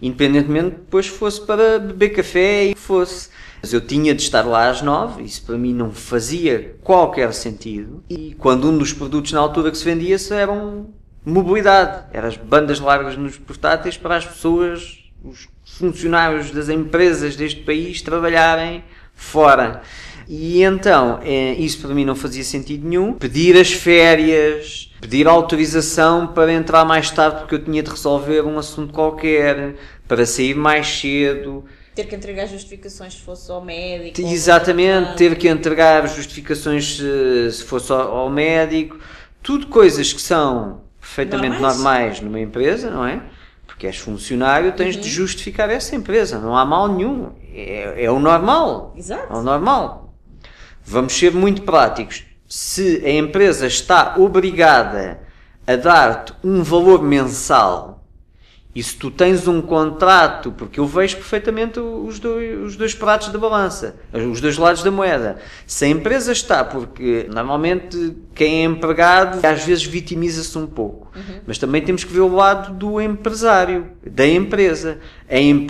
[0.00, 3.30] independentemente depois fosse para beber café e fosse.
[3.62, 8.04] Mas eu tinha de estar lá às nove, isso para mim não fazia qualquer sentido.
[8.08, 10.88] E quando um dos produtos na altura que se vendia eram
[11.26, 12.04] mobilidade.
[12.12, 18.00] Eram as bandas largas nos portáteis para as pessoas, os funcionários das empresas deste país
[18.00, 19.82] trabalharem fora.
[20.28, 23.12] E então, é, isso para mim não fazia sentido nenhum.
[23.12, 28.58] Pedir as férias, pedir autorização para entrar mais tarde porque eu tinha de resolver um
[28.58, 29.74] assunto qualquer,
[30.06, 31.64] para sair mais cedo.
[31.94, 34.20] Ter que entregar justificações se fosse ao médico.
[34.20, 38.98] Exatamente, ter que entregar justificações se, se fosse ao médico.
[39.42, 41.76] Tudo coisas que são perfeitamente normais.
[41.76, 43.22] normais numa empresa, não é?
[43.66, 45.02] Porque és funcionário, tens uhum.
[45.02, 46.38] de justificar essa empresa.
[46.38, 47.32] Não há mal nenhum.
[47.54, 48.94] É, é o normal.
[48.96, 49.32] Exato.
[49.32, 50.14] É o normal.
[50.84, 52.24] Vamos ser muito práticos.
[52.48, 55.20] Se a empresa está obrigada
[55.66, 57.96] a dar-te um valor mensal
[58.76, 63.28] e se tu tens um contrato, porque eu vejo perfeitamente os dois, os dois pratos
[63.28, 65.38] da balança, os dois lados da moeda.
[65.66, 71.40] Se a empresa está, porque normalmente quem é empregado às vezes vitimiza-se um pouco, uhum.
[71.46, 74.98] mas também temos que ver o lado do empresário, da empresa.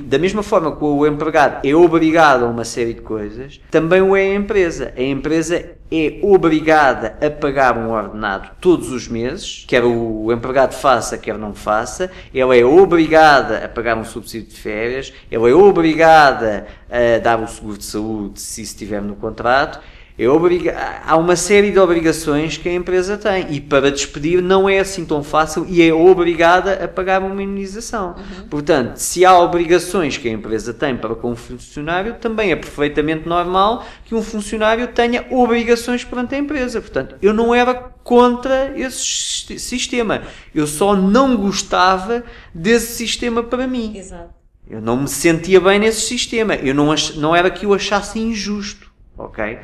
[0.05, 4.15] Da mesma forma que o empregado é obrigado a uma série de coisas, também o
[4.15, 4.93] é a empresa.
[4.97, 11.17] A empresa é obrigada a pagar um ordenado todos os meses, quer o empregado faça,
[11.17, 16.67] quer não faça, ela é obrigada a pagar um subsídio de férias, ela é obrigada
[16.91, 19.81] a dar o seguro de saúde se estiver no contrato,
[20.19, 24.67] é obriga há uma série de obrigações que a empresa tem e para despedir não
[24.67, 28.17] é assim tão fácil e é obrigada a pagar uma indenização.
[28.17, 28.49] Uhum.
[28.49, 33.29] Portanto, se há obrigações que a empresa tem para com o funcionário, também é perfeitamente
[33.29, 36.81] normal que um funcionário tenha obrigações perante a empresa.
[36.81, 40.23] Portanto, eu não era contra esse sistema.
[40.55, 42.25] Eu só não gostava
[42.55, 43.97] desse sistema para mim.
[43.97, 44.35] Exato.
[44.69, 46.55] Eu não me sentia bem nesse sistema.
[46.55, 47.15] Eu não, ach...
[47.17, 48.91] não era que eu achasse injusto.
[49.17, 49.59] Ok?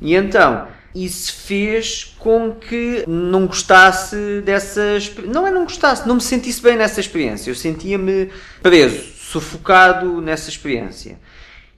[0.00, 5.14] E então, isso fez com que não gostasse dessas.
[5.26, 7.50] Não é não gostasse, não me sentisse bem nessa experiência.
[7.50, 8.30] Eu sentia-me
[8.62, 11.18] preso, sufocado nessa experiência.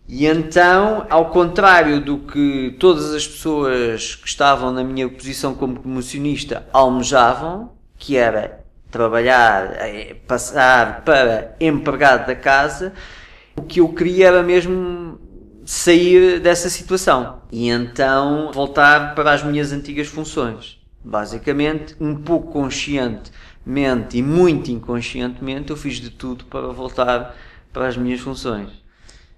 [0.08, 5.78] E então, ao contrário do que todas as pessoas que estavam na minha posição como
[5.80, 12.92] comissionista almejavam, que era trabalhar, eh, passar para empregado da casa,
[13.54, 15.09] o que eu queria era mesmo
[15.70, 20.80] sair dessa situação e então voltar para as minhas antigas funções.
[21.02, 27.36] Basicamente, um pouco conscientemente e muito inconscientemente, eu fiz de tudo para voltar
[27.72, 28.68] para as minhas funções.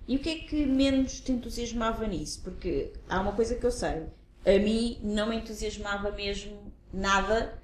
[0.08, 2.40] E o que é que menos te entusiasmava nisso?
[2.42, 4.04] Porque há uma coisa que eu sei,
[4.46, 7.60] a mim não me entusiasmava mesmo nada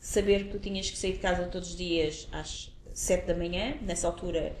[0.00, 3.76] saber que tu tinhas que sair de casa todos os dias às 7 da manhã.
[3.80, 4.56] Nessa altura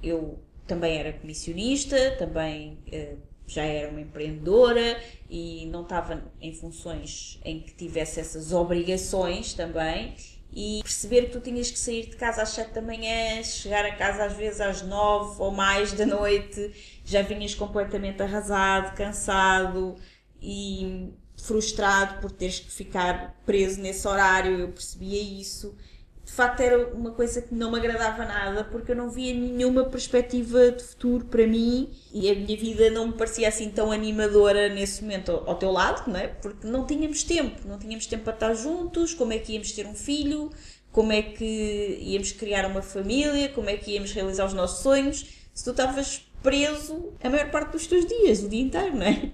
[0.00, 0.38] eu
[0.70, 7.58] também era comissionista, também uh, já era uma empreendedora e não estava em funções em
[7.58, 10.14] que tivesse essas obrigações também.
[10.52, 13.94] E perceber que tu tinhas que sair de casa às 7 da manhã, chegar a
[13.96, 16.72] casa às vezes às 9 ou mais da noite,
[17.04, 19.96] já vinhas completamente arrasado, cansado
[20.40, 24.58] e frustrado por teres que ficar preso nesse horário.
[24.58, 25.76] Eu percebia isso
[26.24, 29.84] de facto era uma coisa que não me agradava nada porque eu não via nenhuma
[29.84, 34.68] perspectiva de futuro para mim e a minha vida não me parecia assim tão animadora
[34.68, 36.28] nesse momento ao, teu lado, não é?
[36.28, 39.86] Porque não tínhamos tempo, não tínhamos tempo para estar juntos, como é que íamos ter
[39.86, 40.50] um filho,
[40.92, 45.26] como é que íamos criar uma família, como é que íamos realizar os nossos sonhos,
[45.52, 49.32] se tu estavas preso a maior parte dos teus dias, o dia inteiro, não é?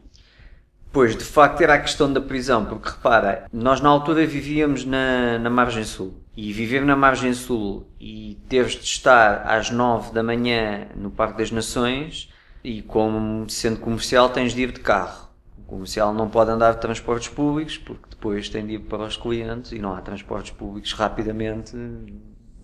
[0.93, 5.39] Pois, de facto era a questão da prisão, porque repara, nós na altura vivíamos na,
[5.39, 10.23] na margem sul e viver na margem sul e teres de estar às 9 da
[10.23, 12.31] manhã no Parque das Nações
[12.63, 15.29] e como sendo comercial tens de ir de carro.
[15.59, 19.17] O comercial não pode andar de transportes públicos porque depois tem de ir para os
[19.17, 21.77] clientes e não há transportes públicos rapidamente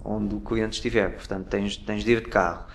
[0.04, 1.14] onde o cliente estiver.
[1.14, 2.66] Portanto, tens, tens de ir de carro.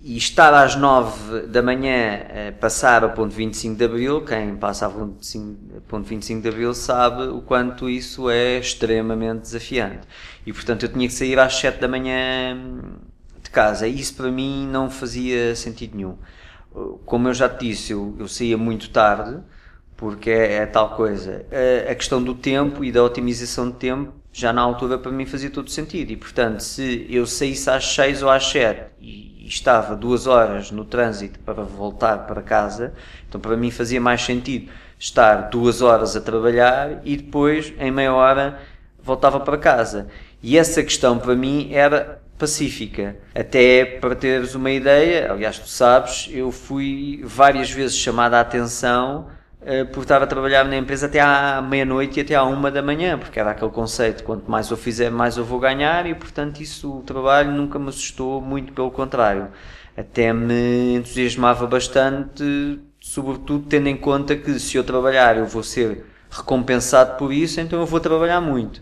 [0.00, 4.86] E estar às 9 da manhã a passar ao ponto 25 de Abril, quem passa
[4.86, 10.06] ao ponto 25 de Abril sabe o quanto isso é extremamente desafiante.
[10.46, 12.56] E portanto eu tinha que sair às 7 da manhã
[13.42, 13.88] de casa.
[13.88, 16.16] Isso para mim não fazia sentido nenhum.
[17.04, 19.40] Como eu já te disse, eu, eu saía muito tarde,
[19.96, 21.44] porque é, é tal coisa.
[21.50, 25.26] A, a questão do tempo e da otimização de tempo já na altura para mim
[25.26, 26.12] fazia todo sentido.
[26.12, 30.84] E portanto, se eu saísse às 6 ou às 7 e estava duas horas no
[30.84, 32.94] trânsito para voltar para casa,
[33.28, 38.14] então para mim fazia mais sentido estar duas horas a trabalhar e depois, em meia
[38.14, 38.60] hora,
[39.02, 40.06] voltava para casa.
[40.40, 43.16] E essa questão para mim era pacífica.
[43.34, 49.26] Até para teres uma ideia, aliás, tu sabes, eu fui várias vezes chamada a atenção
[49.60, 52.80] eh, por estar a trabalhar na empresa até à meia-noite e até à uma da
[52.80, 56.60] manhã, porque era aquele conceito, quanto mais eu fizer, mais eu vou ganhar e, portanto,
[56.60, 59.48] isso, o trabalho nunca me assustou, muito pelo contrário.
[59.96, 66.04] Até me entusiasmava bastante, sobretudo tendo em conta que se eu trabalhar eu vou ser
[66.30, 68.80] recompensado por isso, então eu vou trabalhar muito.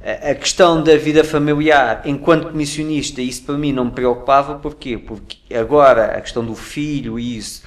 [0.00, 4.96] A questão da vida familiar, enquanto comissionista, isso para mim não me preocupava, porquê?
[4.98, 7.62] Porque agora a questão do filho e isso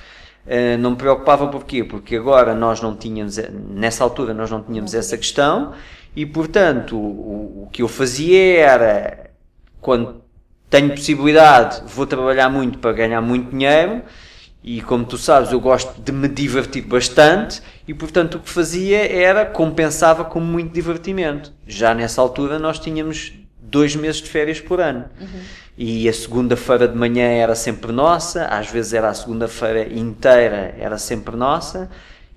[0.45, 1.83] eh, não me preocupava porquê?
[1.83, 3.37] Porque agora nós não tínhamos,
[3.69, 5.73] nessa altura nós não tínhamos essa questão
[6.15, 9.31] e portanto o, o que eu fazia era
[9.79, 10.21] quando
[10.69, 14.01] tenho possibilidade vou trabalhar muito para ganhar muito dinheiro
[14.63, 19.11] e como tu sabes eu gosto de me divertir bastante e portanto o que fazia
[19.11, 21.51] era compensava com muito divertimento.
[21.67, 25.05] Já nessa altura nós tínhamos dois meses de férias por ano.
[25.19, 25.41] Uhum
[25.83, 30.95] e a segunda-feira de manhã era sempre nossa, às vezes era a segunda-feira inteira, era
[30.99, 31.89] sempre nossa,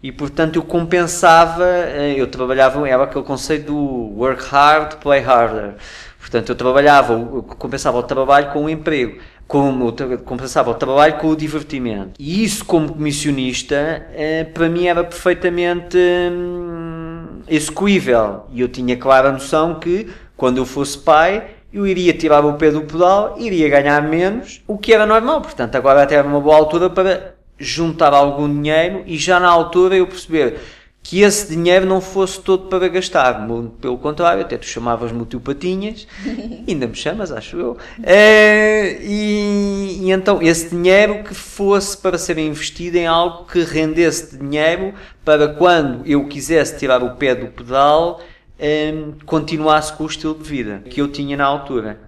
[0.02, 5.74] e portanto eu compensava, eh, eu trabalhava, era aquele conceito do work hard, play harder.
[6.18, 9.92] Portanto, eu trabalhava, eu compensava o trabalho com o emprego, como
[10.24, 12.12] compensava o trabalho com o divertimento.
[12.18, 18.46] E isso, como comissionista, eh, para mim era perfeitamente hum, execuível.
[18.50, 22.70] E eu tinha clara noção que, quando eu fosse pai, eu iria tirar o pé
[22.70, 25.40] do pedal, iria ganhar menos, o que era normal.
[25.40, 29.96] Portanto, agora até era uma boa altura para juntar algum dinheiro e já na altura
[29.96, 30.60] eu perceber
[31.02, 33.44] que esse dinheiro não fosse todo para gastar.
[33.80, 36.06] Pelo contrário, até tu chamavas-me o teu Patinhas,
[36.66, 37.76] ainda me chamas, acho eu.
[38.04, 44.38] É, e, e, então esse dinheiro que fosse para ser investido em algo que rendesse
[44.38, 48.20] dinheiro para quando eu quisesse tirar o pé do pedal
[48.64, 51.98] um, continuasse com o estilo de vida que eu tinha na altura.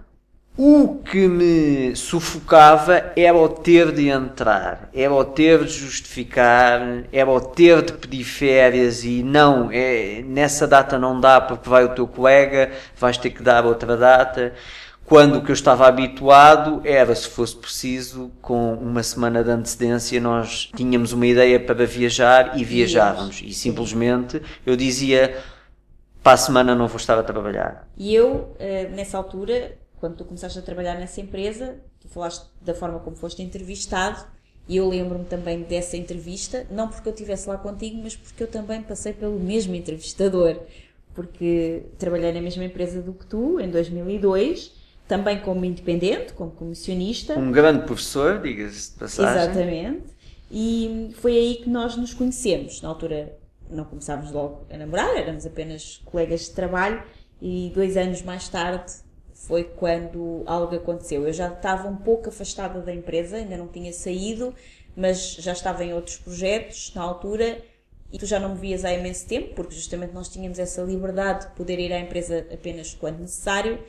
[0.59, 7.29] O que me sufocava era o ter de entrar, era o ter de justificar, era
[7.29, 11.89] o ter de pedir férias e não, é, nessa data não dá porque vai o
[11.89, 14.51] teu colega, vais ter que dar outra data.
[15.05, 20.19] Quando o que eu estava habituado era, se fosse preciso, com uma semana de antecedência,
[20.19, 23.41] nós tínhamos uma ideia para viajar e viajávamos.
[23.45, 25.37] E simplesmente eu dizia:
[26.27, 27.87] para a semana não vou estar a trabalhar.
[27.95, 32.73] E eu, eh, nessa altura, quando tu começaste a trabalhar nessa empresa, tu falaste da
[32.73, 34.25] forma como foste entrevistado,
[34.67, 38.47] e eu lembro-me também dessa entrevista, não porque eu estivesse lá contigo, mas porque eu
[38.47, 40.59] também passei pelo mesmo entrevistador,
[41.15, 44.73] porque trabalhei na mesma empresa do que tu, em 2002,
[45.07, 47.39] também como independente, como comissionista.
[47.39, 49.43] Um grande professor, diga-se de passagem.
[49.43, 50.03] Exatamente.
[50.51, 52.81] E foi aí que nós nos conhecemos.
[52.81, 53.36] Na altura
[53.69, 57.03] não começámos logo a namorar, éramos apenas colegas de trabalho
[57.41, 58.93] e dois anos mais tarde
[59.33, 61.25] foi quando algo aconteceu.
[61.27, 64.53] Eu já estava um pouco afastada da empresa, ainda não tinha saído,
[64.95, 67.61] mas já estava em outros projetos na altura
[68.11, 71.47] e tu já não me vias há imenso tempo, porque justamente nós tínhamos essa liberdade
[71.47, 73.79] de poder ir à empresa apenas quando necessário.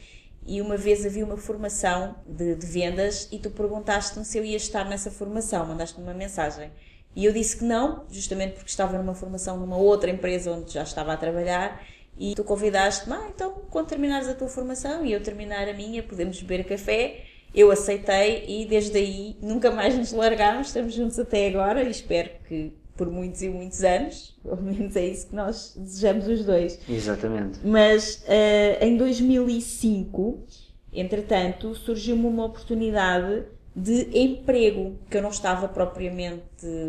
[0.47, 4.57] E uma vez havia uma formação de, de vendas e tu perguntaste-me se eu ia
[4.57, 6.71] estar nessa formação, mandaste-me uma mensagem.
[7.19, 10.85] E eu disse que não, justamente porque estava numa formação numa outra empresa onde já
[10.85, 11.85] estava a trabalhar
[12.17, 16.01] e tu convidaste-me, ah, então quando terminares a tua formação e eu terminar a minha,
[16.01, 17.25] podemos beber café.
[17.53, 22.31] Eu aceitei e desde aí nunca mais nos largámos, estamos juntos até agora e espero
[22.47, 26.79] que por muitos e muitos anos, pelo menos é isso que nós desejamos os dois.
[26.89, 27.59] Exatamente.
[27.65, 30.47] Mas uh, em 2005,
[30.93, 36.43] entretanto, surgiu-me uma oportunidade de emprego que eu não estava propriamente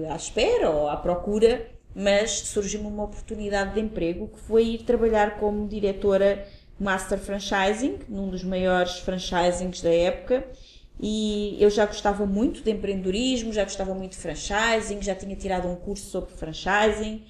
[0.10, 5.38] à espera ou à procura, mas surgiu-me uma oportunidade de emprego que foi ir trabalhar
[5.38, 6.48] como diretora
[6.80, 10.48] Master Franchising, num dos maiores franchisings da época,
[11.00, 15.68] e eu já gostava muito de empreendedorismo, já gostava muito de franchising, já tinha tirado
[15.68, 17.24] um curso sobre franchising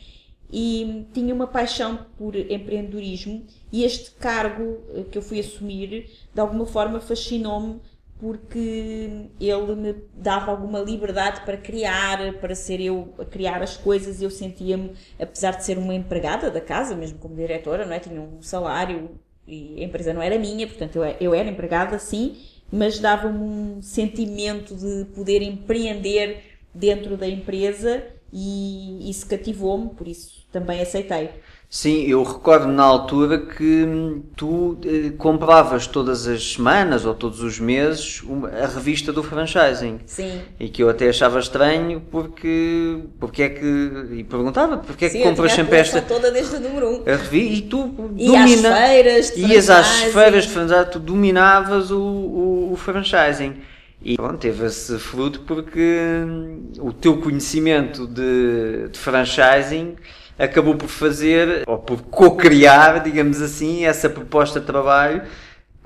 [0.51, 3.45] e tinha uma paixão por empreendedorismo.
[3.71, 7.79] E este cargo eh, que eu fui assumir de alguma forma fascinou-me
[8.19, 14.21] porque ele me dava alguma liberdade para criar, para ser eu a criar as coisas
[14.21, 17.99] eu sentia-me, apesar de ser uma empregada da casa, mesmo como diretora, não é?
[17.99, 19.11] Tinha um salário
[19.47, 22.37] e a empresa não era minha, portanto eu, eu era empregada sim,
[22.69, 28.03] mas dava-me um sentimento de poder empreender dentro da empresa
[28.33, 31.29] e isso cativou-me, por isso também aceitei.
[31.71, 37.43] Sim, eu recordo na altura que hum, tu eh, compravas todas as semanas ou todos
[37.43, 38.23] os meses
[38.59, 39.99] a revista do franchising.
[40.07, 40.41] Sim.
[40.59, 44.01] E que eu até achava estranho porque, porque é que.
[44.13, 46.01] E perguntava porque é que Sim, compras sempre esta.
[46.01, 46.91] toda desde o número 1.
[46.91, 47.03] Um.
[47.05, 50.99] A revista, e tu e domina, às feiras de Ias às feiras de franchising, tu
[50.99, 53.57] dominavas o, o, o franchising.
[54.01, 59.97] E pronto, teve esse fruto porque hum, o teu conhecimento de, de franchising
[60.39, 65.21] acabou por fazer, ou por co-criar, digamos assim, essa proposta de trabalho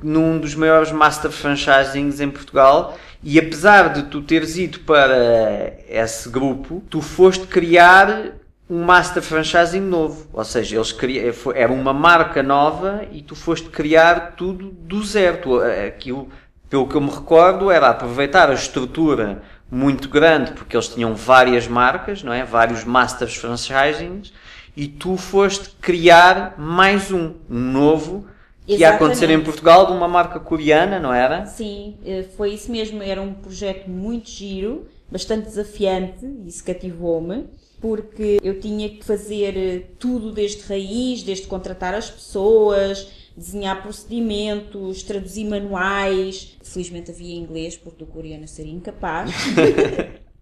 [0.01, 2.97] num dos maiores master franchisings em Portugal.
[3.24, 8.34] E apesar de tu teres ido para esse grupo, tu foste criar
[8.70, 10.28] um master franchising novo.
[10.34, 15.38] Ou seja, eles criam, era uma marca nova e tu foste criar tudo do zero.
[15.38, 16.28] Tu, aquilo,
[16.70, 19.41] pelo que eu me recordo, era aproveitar a estrutura
[19.72, 22.43] muito grande, porque eles tinham várias marcas, não é?
[22.43, 24.34] Vários masters franchisings
[24.76, 28.26] e tu foste criar mais um, um novo
[28.66, 31.46] que ia acontecer em Portugal de uma marca coreana, não era?
[31.46, 33.04] Sim, eh, foi isso mesmo.
[33.04, 37.46] Era um projeto muito giro, bastante desafiante, e isso cativou-me,
[37.82, 45.04] porque eu tinha que fazer eh, tudo desde raiz, desde contratar as pessoas, desenhar procedimentos,
[45.04, 46.58] traduzir manuais.
[46.64, 49.32] Felizmente havia inglês, porque do coreano seria incapaz.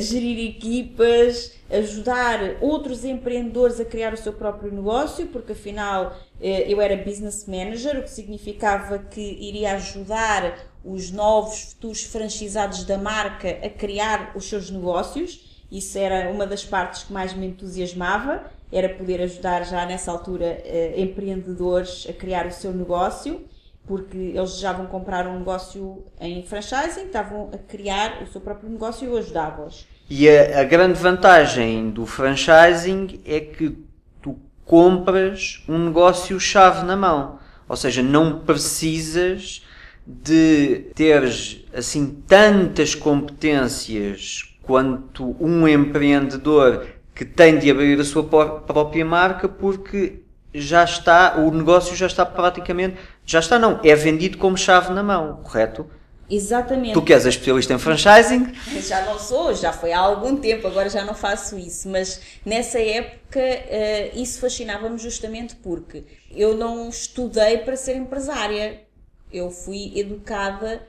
[0.00, 6.80] gerir equipas, ajudar outros empreendedores a criar o seu próprio negócio, porque afinal eh, eu
[6.80, 13.48] era business manager, o que significava que iria ajudar os novos futuros franchisados da marca
[13.64, 15.62] a criar os seus negócios.
[15.70, 20.60] Isso era uma das partes que mais me entusiasmava, era poder ajudar já nessa altura
[20.64, 23.44] eh, empreendedores a criar o seu negócio
[23.86, 28.70] porque eles já vão comprar um negócio em franchising, estavam a criar o seu próprio
[28.70, 29.86] negócio e eu ajudava-os.
[30.08, 33.76] E a, a, grande vantagem do franchising é que
[34.20, 37.38] tu compras um negócio-chave na mão.
[37.68, 39.66] Ou seja, não precisas
[40.06, 49.04] de teres assim tantas competências quanto um empreendedor que tem de abrir a sua própria
[49.04, 50.21] marca porque
[50.54, 55.02] já está, o negócio já está praticamente, já está não, é vendido como chave na
[55.02, 55.88] mão, correto?
[56.28, 56.94] Exatamente.
[56.94, 58.52] Tu que és a especialista em franchising?
[58.80, 62.80] Já não sou, já foi há algum tempo, agora já não faço isso, mas nessa
[62.80, 68.82] época uh, isso fascinava-me justamente porque eu não estudei para ser empresária,
[69.30, 70.88] eu fui educada,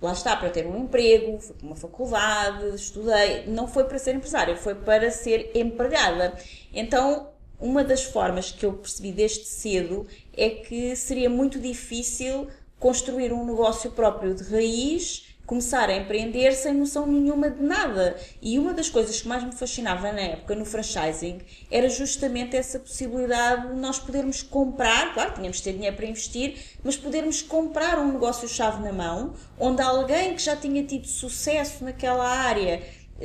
[0.00, 4.14] lá está, para ter um emprego, fui para uma faculdade, estudei, não foi para ser
[4.14, 6.34] empresária, foi para ser empregada.
[6.72, 7.30] Então
[7.60, 10.06] uma das formas que eu percebi desde cedo
[10.36, 12.46] é que seria muito difícil
[12.78, 18.16] construir um negócio próprio de raiz, começar a empreender sem noção nenhuma de nada.
[18.40, 21.40] E uma das coisas que mais me fascinava na época no franchising
[21.70, 26.54] era justamente essa possibilidade de nós podermos comprar, claro, tínhamos de ter dinheiro para investir,
[26.84, 32.28] mas podermos comprar um negócio-chave na mão, onde alguém que já tinha tido sucesso naquela
[32.28, 32.82] área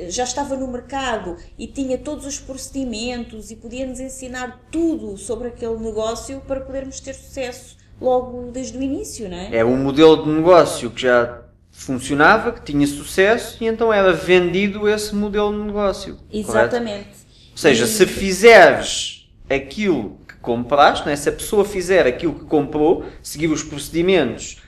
[0.08, 5.48] já estava no mercado e tinha todos os procedimentos e podia nos ensinar tudo sobre
[5.48, 9.56] aquele negócio para podermos ter sucesso logo desde o início, não é?
[9.56, 14.88] É um modelo de negócio que já funcionava, que tinha sucesso e então era vendido
[14.88, 16.18] esse modelo de negócio.
[16.32, 17.04] Exatamente.
[17.04, 17.24] Correto?
[17.52, 17.88] Ou seja, e...
[17.88, 21.14] se fizeres aquilo que compraste, né?
[21.16, 24.63] se a pessoa fizer aquilo que comprou, seguir os procedimentos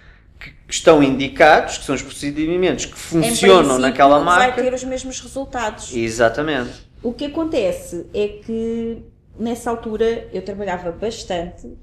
[0.67, 4.55] que estão indicados, que são os procedimentos que funcionam naquela marca.
[4.55, 5.95] vai ter os mesmos resultados.
[5.95, 6.87] Exatamente.
[7.03, 9.03] O que acontece é que
[9.39, 11.77] nessa altura eu trabalhava bastante.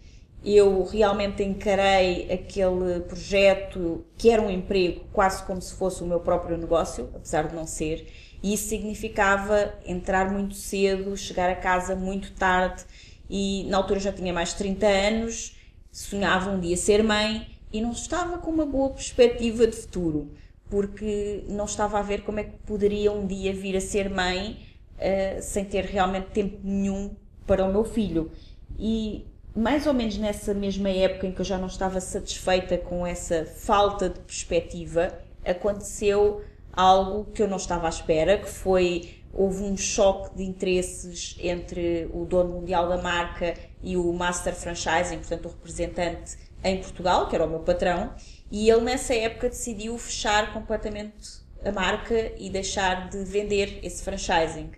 [0.43, 6.19] Eu realmente encarei aquele projeto que era um emprego quase como se fosse o meu
[6.19, 8.05] próprio negócio, apesar de não ser.
[8.43, 12.83] E isso significava entrar muito cedo, chegar a casa muito tarde
[13.29, 15.55] e na altura já tinha mais de 30 anos,
[15.89, 20.31] sonhava um dia ser mãe e não estava com uma boa perspectiva de futuro,
[20.69, 24.59] porque não estava a ver como é que poderia um dia vir a ser mãe
[24.97, 27.15] uh, sem ter realmente tempo nenhum
[27.47, 28.31] para o meu filho.
[28.77, 33.05] E mais ou menos nessa mesma época em que eu já não estava satisfeita com
[33.05, 35.11] essa falta de perspectiva,
[35.43, 41.35] aconteceu algo que eu não estava à espera, que foi houve um choque de interesses
[41.39, 47.27] entre o dono mundial da marca e o master franchising, portanto o representante em Portugal,
[47.27, 48.13] que era o meu patrão,
[48.51, 54.71] e ele nessa época decidiu fechar completamente a marca e deixar de vender esse franchising.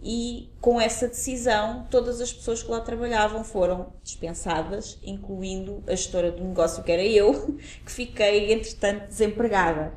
[0.00, 6.30] E com essa decisão, todas as pessoas que lá trabalhavam foram dispensadas, incluindo a gestora
[6.30, 9.92] do negócio, que era eu, que fiquei, entretanto, desempregada.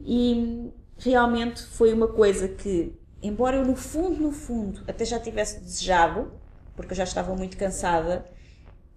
[0.00, 2.92] E realmente foi uma coisa que,
[3.22, 6.32] embora eu no fundo, no fundo, até já tivesse desejado,
[6.74, 8.26] porque eu já estava muito cansada,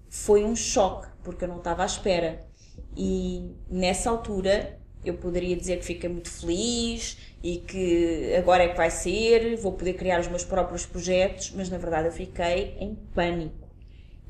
[0.10, 2.48] foi um choque, porque eu não estava à espera.
[2.96, 8.78] E nessa altura eu poderia dizer que fiquei muito feliz e que agora é que
[8.78, 12.96] vai ser, vou poder criar os meus próprios projetos, mas na verdade eu fiquei em
[12.96, 13.70] pânico.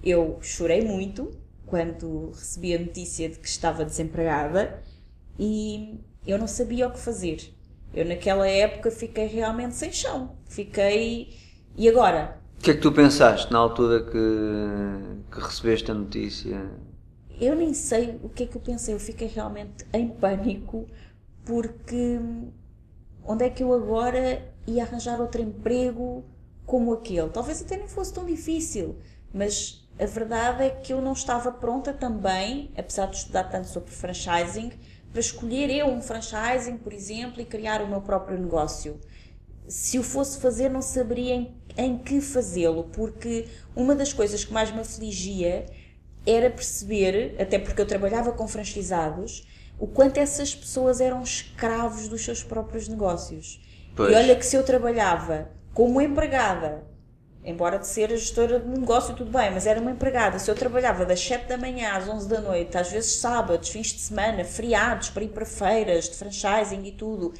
[0.03, 1.31] Eu chorei muito
[1.65, 4.81] quando recebi a notícia de que estava desempregada
[5.37, 7.53] e eu não sabia o que fazer.
[7.93, 10.37] Eu naquela época fiquei realmente sem chão.
[10.47, 11.35] Fiquei.
[11.75, 12.39] E agora?
[12.57, 16.69] O que é que tu pensaste na altura que, que recebeste a notícia?
[17.39, 18.93] Eu nem sei o que é que eu pensei.
[18.93, 20.87] Eu fiquei realmente em pânico
[21.45, 22.19] porque
[23.23, 26.25] onde é que eu agora ia arranjar outro emprego
[26.65, 27.29] como aquele?
[27.29, 28.97] Talvez até nem fosse tão difícil,
[29.33, 33.91] mas a verdade é que eu não estava pronta também, apesar de estudar tanto sobre
[33.91, 34.71] franchising,
[35.11, 38.99] para escolher eu um franchising, por exemplo, e criar o meu próprio negócio.
[39.67, 44.53] Se o fosse fazer, não saberia em, em que fazê-lo, porque uma das coisas que
[44.53, 45.65] mais me afligia
[46.25, 49.47] era perceber, até porque eu trabalhava com franchisados,
[49.79, 53.61] o quanto essas pessoas eram escravos dos seus próprios negócios.
[53.95, 54.11] Pois.
[54.11, 56.88] E olha que se eu trabalhava como empregada
[57.43, 60.39] embora de ser a gestora de negócio, tudo bem, mas era uma empregada.
[60.39, 63.87] Se eu trabalhava das 7 da manhã às 11 da noite, às vezes sábados, fins
[63.87, 67.33] de semana, feriados, para ir para feiras de franchising e tudo,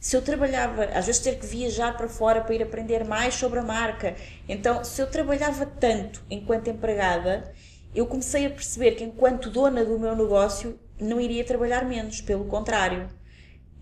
[0.00, 3.60] se eu trabalhava, às vezes ter que viajar para fora para ir aprender mais sobre
[3.60, 4.16] a marca,
[4.48, 7.52] então se eu trabalhava tanto enquanto empregada,
[7.94, 12.46] eu comecei a perceber que enquanto dona do meu negócio não iria trabalhar menos, pelo
[12.46, 13.08] contrário.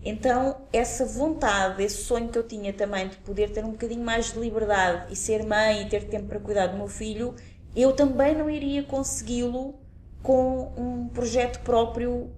[0.03, 4.33] Então, essa vontade, esse sonho que eu tinha também de poder ter um bocadinho mais
[4.33, 7.35] de liberdade e ser mãe e ter tempo para cuidar do meu filho,
[7.75, 9.75] eu também não iria consegui-lo
[10.23, 12.31] com um projeto próprio,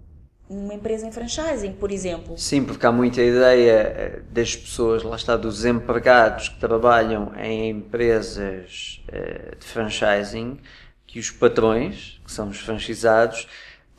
[0.50, 2.38] uma empresa em franchising, por exemplo.
[2.38, 7.70] Sim, porque há muita ideia eh, das pessoas, lá está, dos empregados que trabalham em
[7.70, 10.60] empresas eh, de franchising,
[11.08, 13.48] que os patrões, que são os franchisados,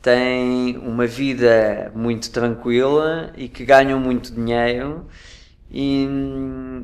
[0.05, 5.07] têm uma vida muito tranquila e que ganham muito dinheiro
[5.71, 6.07] e,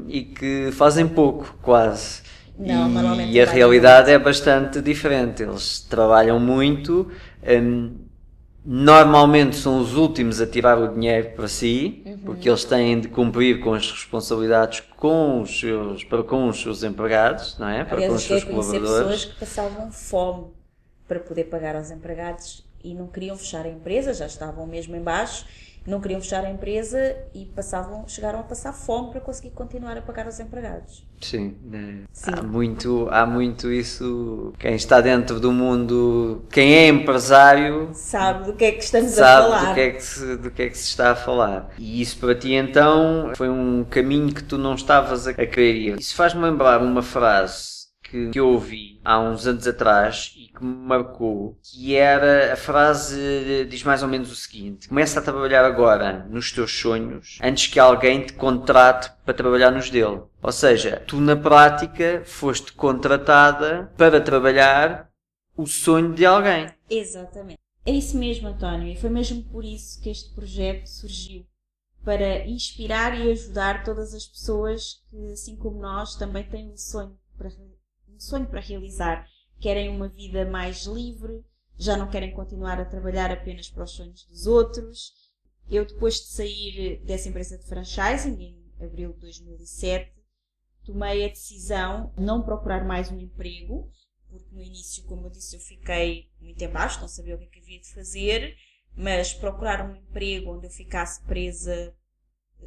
[0.07, 2.23] e que fazem pouco, quase.
[2.57, 5.43] Não, e, e a realidade é bastante diferente.
[5.43, 7.11] Eles trabalham muito,
[7.47, 7.91] um,
[8.65, 12.17] normalmente são os últimos a tirar o dinheiro para si, uhum.
[12.25, 16.83] porque eles têm de cumprir com as responsabilidades com os seus, para com os seus
[16.83, 17.83] empregados, não é?
[17.83, 19.25] Para Aliás, com os seus colaboradores.
[19.25, 20.47] pessoas que passavam fome
[21.07, 25.01] para poder pagar aos empregados e não queriam fechar a empresa, já estavam mesmo em
[25.01, 25.45] baixo,
[25.85, 30.01] não queriam fechar a empresa e passavam, chegaram a passar fome para conseguir continuar a
[30.01, 31.03] pagar os empregados.
[31.19, 32.03] Sim, né?
[32.11, 32.31] Sim.
[32.37, 34.53] Há, muito, há muito isso.
[34.59, 39.41] Quem está dentro do mundo, quem é empresário, sabe do que é que estamos a
[39.41, 39.69] falar.
[39.69, 41.69] Do que, é que se, do que é que se está a falar.
[41.79, 45.99] E isso para ti então foi um caminho que tu não estavas a querer ir.
[45.99, 47.71] Isso faz-me lembrar uma frase
[48.03, 53.65] que, que eu ouvi há uns anos atrás que me marcou, que era a frase
[53.67, 57.79] diz mais ou menos o seguinte: começa a trabalhar agora nos teus sonhos antes que
[57.79, 60.21] alguém te contrate para trabalhar nos dele.
[60.41, 65.09] Ou seja, tu na prática foste contratada para trabalhar
[65.57, 66.67] o sonho de alguém.
[66.89, 67.59] Exatamente.
[67.83, 71.45] É isso mesmo, António, e foi mesmo por isso que este projeto surgiu
[72.03, 77.17] para inspirar e ajudar todas as pessoas que, assim como nós, também têm um sonho
[77.37, 77.49] para
[78.21, 79.25] sonho para realizar.
[79.61, 81.45] Querem uma vida mais livre,
[81.77, 85.13] já não querem continuar a trabalhar apenas para os sonhos dos outros.
[85.69, 90.11] Eu, depois de sair dessa empresa de franchising, em abril de 2007,
[90.83, 93.89] tomei a decisão de não procurar mais um emprego,
[94.29, 97.47] porque no início, como eu disse, eu fiquei muito embaixo, não sabia o que, é
[97.47, 98.57] que havia de fazer,
[98.95, 101.95] mas procurar um emprego onde eu ficasse presa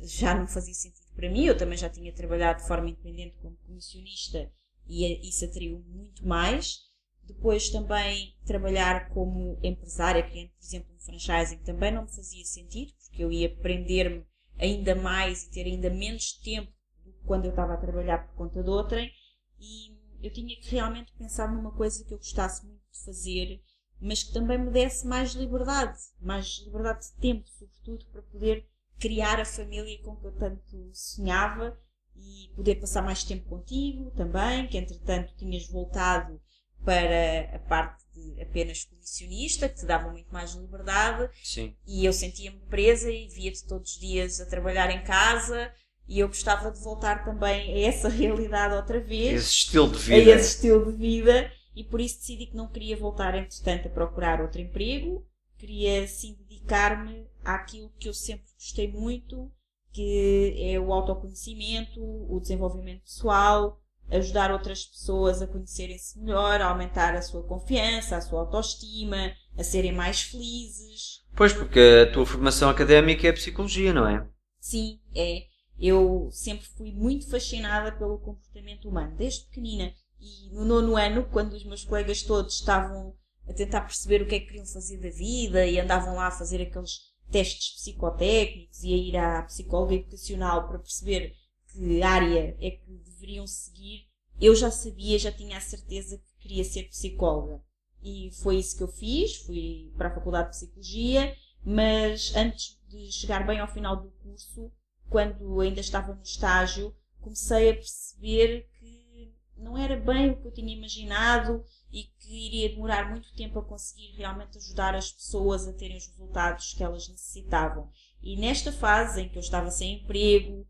[0.03, 1.45] já não fazia sentido para mim.
[1.45, 4.51] Eu também já tinha trabalhado de forma independente como comissionista
[4.87, 6.81] e isso atraiu muito mais.
[7.27, 12.93] Depois também trabalhar como empresária, criando, por exemplo, um franchising, também não me fazia sentido,
[13.03, 14.25] porque eu ia prender-me
[14.59, 16.71] ainda mais e ter ainda menos tempo
[17.05, 19.11] do que quando eu estava a trabalhar por conta de outrem.
[19.59, 23.63] E eu tinha que realmente pensar numa coisa que eu gostasse muito de fazer,
[24.01, 28.69] mas que também me desse mais liberdade, mais liberdade de tempo, sobretudo, para poder
[28.99, 31.79] criar a família com que eu tanto sonhava
[32.17, 36.41] e poder passar mais tempo contigo também, que entretanto tinhas voltado
[36.85, 41.31] para a parte de apenas comissionista, que te dava muito mais liberdade.
[41.43, 41.75] Sim.
[41.87, 45.73] E eu sentia-me presa e via-te todos os dias a trabalhar em casa
[46.07, 49.43] e eu gostava de voltar também a essa realidade outra vez.
[49.43, 50.33] Esse estilo de vida.
[50.33, 51.53] A esse estilo de vida.
[51.75, 55.27] E por isso decidi que não queria voltar, entretanto, a procurar outro emprego.
[55.59, 59.51] Queria, sim, dedicar-me àquilo que eu sempre gostei muito,
[59.91, 63.81] que é o autoconhecimento, o desenvolvimento pessoal,
[64.11, 69.65] ajudar outras pessoas a conhecerem-se melhor, a aumentar a sua confiança, a sua autoestima, a
[69.65, 71.25] serem mais felizes.
[71.35, 74.27] Pois, porque a tua formação académica é psicologia, não é?
[74.61, 75.43] Sim, é.
[75.79, 79.93] Eu sempre fui muito fascinada pelo comportamento humano, desde pequenina.
[80.21, 83.15] E no nono ano, quando os meus colegas todos estavam
[83.49, 86.31] a tentar perceber o que é que queriam fazer da vida e andavam lá a
[86.31, 91.35] fazer aqueles testes psicotécnicos e a ir à psicóloga educacional para perceber
[91.75, 94.07] que área é que deveriam seguir,
[94.41, 97.63] eu já sabia, já tinha a certeza que queria ser psicóloga.
[98.03, 103.11] E foi isso que eu fiz, fui para a Faculdade de Psicologia, mas antes de
[103.11, 104.71] chegar bem ao final do curso,
[105.09, 110.53] quando ainda estava no estágio, comecei a perceber que não era bem o que eu
[110.53, 115.73] tinha imaginado e que iria demorar muito tempo a conseguir realmente ajudar as pessoas a
[115.73, 117.91] terem os resultados que elas necessitavam.
[118.21, 120.67] E nesta fase em que eu estava sem emprego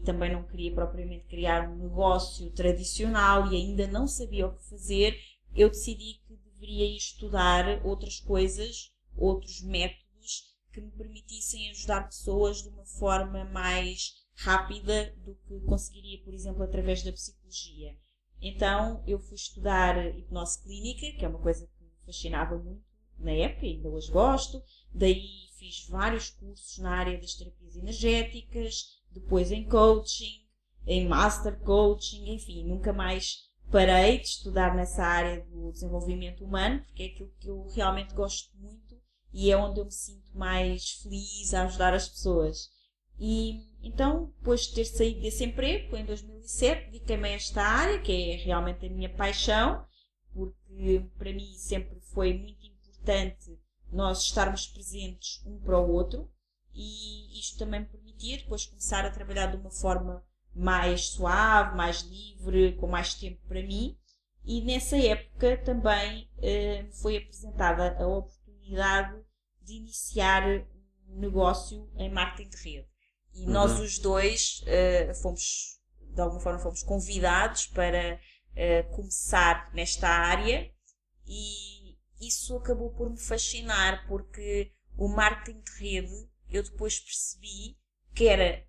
[0.00, 5.18] também não queria propriamente criar um negócio tradicional e ainda não sabia o que fazer,
[5.54, 12.68] eu decidi que deveria estudar outras coisas, outros métodos que me permitissem ajudar pessoas de
[12.68, 17.96] uma forma mais rápida do que conseguiria, por exemplo, através da psicologia.
[18.40, 22.82] Então eu fui estudar hipnose clínica, que é uma coisa que me fascinava muito
[23.18, 24.62] na época, ainda hoje gosto.
[24.92, 30.40] Daí fiz vários cursos na área das terapias energéticas, depois em coaching,
[30.86, 37.02] em master coaching, enfim, nunca mais parei de estudar nessa área do desenvolvimento humano, porque
[37.02, 39.00] é aquilo que eu realmente gosto muito
[39.32, 42.70] e é onde eu me sinto mais feliz a ajudar as pessoas.
[43.18, 48.12] E então, depois de ter saído desse emprego, em 2007, dediquei-me a esta área, que
[48.12, 49.84] é realmente a minha paixão,
[50.32, 53.58] porque para mim sempre foi muito importante
[53.92, 56.30] nós estarmos presentes um para o outro
[56.72, 57.86] e isto também me
[58.20, 60.22] permitia depois começar a trabalhar de uma forma
[60.54, 63.96] mais suave, mais livre, com mais tempo para mim.
[64.44, 69.22] E nessa época também eh, me foi apresentada a oportunidade
[69.62, 70.42] de iniciar
[71.08, 72.88] um negócio em marketing de rede.
[73.34, 73.52] E uhum.
[73.52, 75.80] nós os dois uh, fomos,
[76.14, 80.70] de alguma forma, fomos convidados para uh, começar nesta área
[81.26, 87.78] e isso acabou por me fascinar porque o marketing de rede eu depois percebi
[88.14, 88.64] que era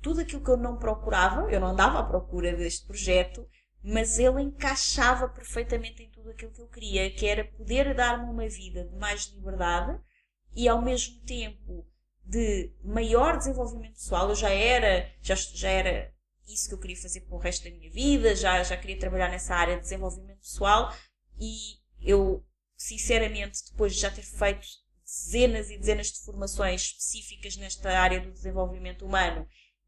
[0.00, 3.48] tudo aquilo que eu não procurava, eu não andava à procura deste projeto,
[3.82, 8.48] mas ele encaixava perfeitamente em tudo aquilo que eu queria, que era poder dar-me uma
[8.48, 10.00] vida de mais liberdade
[10.54, 11.86] e ao mesmo tempo
[12.24, 14.28] de maior desenvolvimento pessoal.
[14.28, 16.12] Eu já era, já, já era
[16.46, 19.30] isso que eu queria fazer para o resto da minha vida, já, já queria trabalhar
[19.30, 20.94] nessa área de desenvolvimento pessoal
[21.38, 22.44] e eu,
[22.76, 24.66] sinceramente, depois de já ter feito
[25.12, 29.46] dezenas e dezenas de formações específicas nesta área do desenvolvimento humano,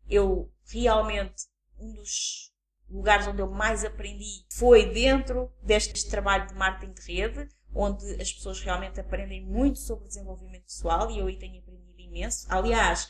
[0.09, 1.45] eu realmente,
[1.79, 2.53] um dos
[2.89, 8.33] lugares onde eu mais aprendi foi dentro deste trabalho de marketing de rede, onde as
[8.33, 12.47] pessoas realmente aprendem muito sobre desenvolvimento pessoal e eu aí tenho aprendido imenso.
[12.51, 13.09] Aliás,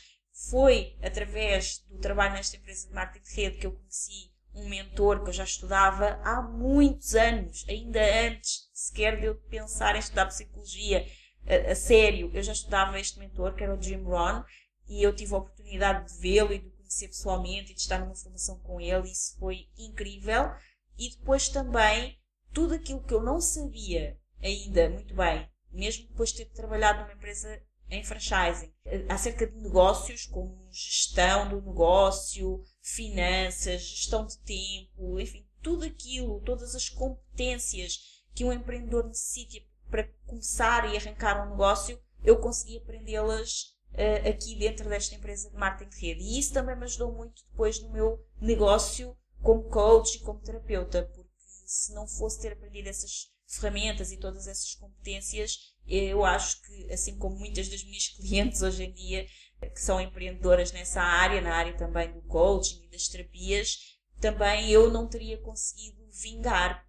[0.49, 5.21] foi através do trabalho nesta empresa de marketing de rede que eu conheci um mentor
[5.21, 10.27] que eu já estudava há muitos anos, ainda antes sequer de eu pensar em estudar
[10.27, 11.05] psicologia
[11.47, 12.31] a, sério.
[12.33, 14.43] Eu já estudava este mentor, que era o Jim Rohn,
[14.87, 17.99] e eu tive a oportunidade de vê-lo e de o conhecer pessoalmente e de estar
[17.99, 19.09] numa formação com ele.
[19.09, 20.51] Isso foi incrível.
[20.97, 22.17] E depois também
[22.53, 27.13] tudo aquilo que eu não sabia ainda muito bem, mesmo depois de ter trabalhado numa
[27.13, 28.73] empresa em franchising,
[29.09, 36.73] acerca de negócios, como gestão do negócio, finanças, gestão de tempo, enfim, tudo aquilo, todas
[36.75, 39.57] as competências que um empreendedor necessita
[39.89, 45.55] para começar e arrancar um negócio, eu consegui aprendê-las uh, aqui dentro desta empresa de
[45.55, 46.23] marketing de rede.
[46.23, 51.03] E isso também me ajudou muito depois no meu negócio como coach e como terapeuta,
[51.13, 51.29] porque
[51.65, 57.17] se não fosse ter aprendido essas ferramentas e todas essas competências, eu acho que, assim
[57.17, 59.27] como muitas das minhas clientes hoje em dia,
[59.61, 64.89] que são empreendedoras nessa área, na área também do coaching e das terapias, também eu
[64.89, 66.84] não teria conseguido vingar,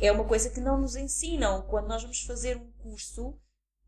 [0.00, 1.62] é uma coisa que não nos ensinam.
[1.62, 3.38] Quando nós vamos fazer um curso,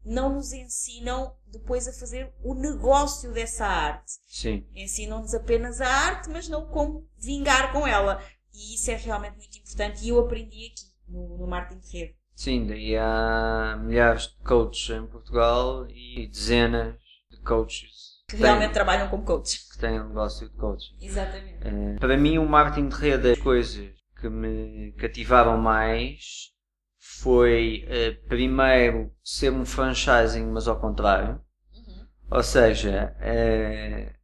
[0.04, 4.12] não nos ensinam depois a fazer o negócio dessa arte.
[4.26, 4.66] Sim.
[4.74, 8.22] Ensinam-nos apenas a arte, mas não como vingar com ela.
[8.52, 12.16] E isso é realmente muito importante e eu aprendi aqui, no, no marketing de rede.
[12.34, 16.96] Sim, daí há milhares de coaches em Portugal e dezenas
[17.30, 19.70] de coaches que realmente têm, trabalham como coaches.
[19.70, 20.96] Que têm um negócio de coaching.
[21.00, 21.58] Exatamente.
[21.60, 23.90] É, para mim, o marketing de rede, as coisas
[24.23, 26.53] que me cativaram mais
[27.01, 31.41] foi uh, primeiro ser um franchising, mas ao contrário.
[31.75, 32.07] Uhum.
[32.31, 34.14] Ou seja, uh,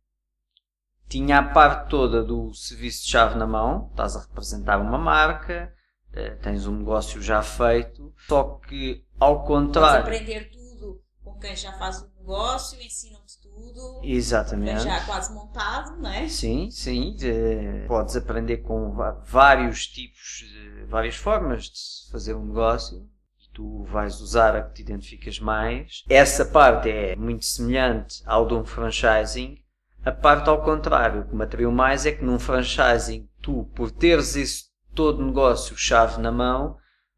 [1.09, 5.75] tinha a parte toda do serviço de chave na mão, estás a representar uma marca,
[6.13, 10.05] uh, tens um negócio já feito, só que ao contrário.
[10.05, 14.01] Podes aprender tudo com quem já faz o negócio, ensinam-te tudo.
[14.05, 14.83] Exatamente.
[14.83, 16.29] Já quase montado, não é?
[16.29, 17.17] Sim, sim.
[17.87, 23.09] podes aprender com vários tipos, de, várias formas de fazer um negócio
[23.59, 26.05] tu vais usar a que te identificas mais.
[26.09, 29.59] Essa parte é muito semelhante ao de um franchising.
[30.05, 33.91] A parte ao contrário, o que me atraiu mais é que num franchising, tu, por
[33.91, 36.77] teres esse todo negócio chave na mão,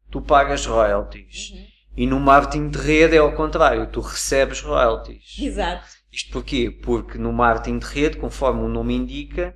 [0.09, 1.51] tu pagas royalties.
[1.51, 1.67] Uhum.
[1.95, 5.37] E no marketing de rede é ao contrário, tu recebes royalties.
[5.39, 5.85] Exato.
[6.11, 6.69] Isto porquê?
[6.69, 9.55] Porque no marketing de rede, conforme o nome indica,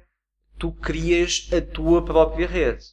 [0.57, 2.83] tu crias a tua própria rede.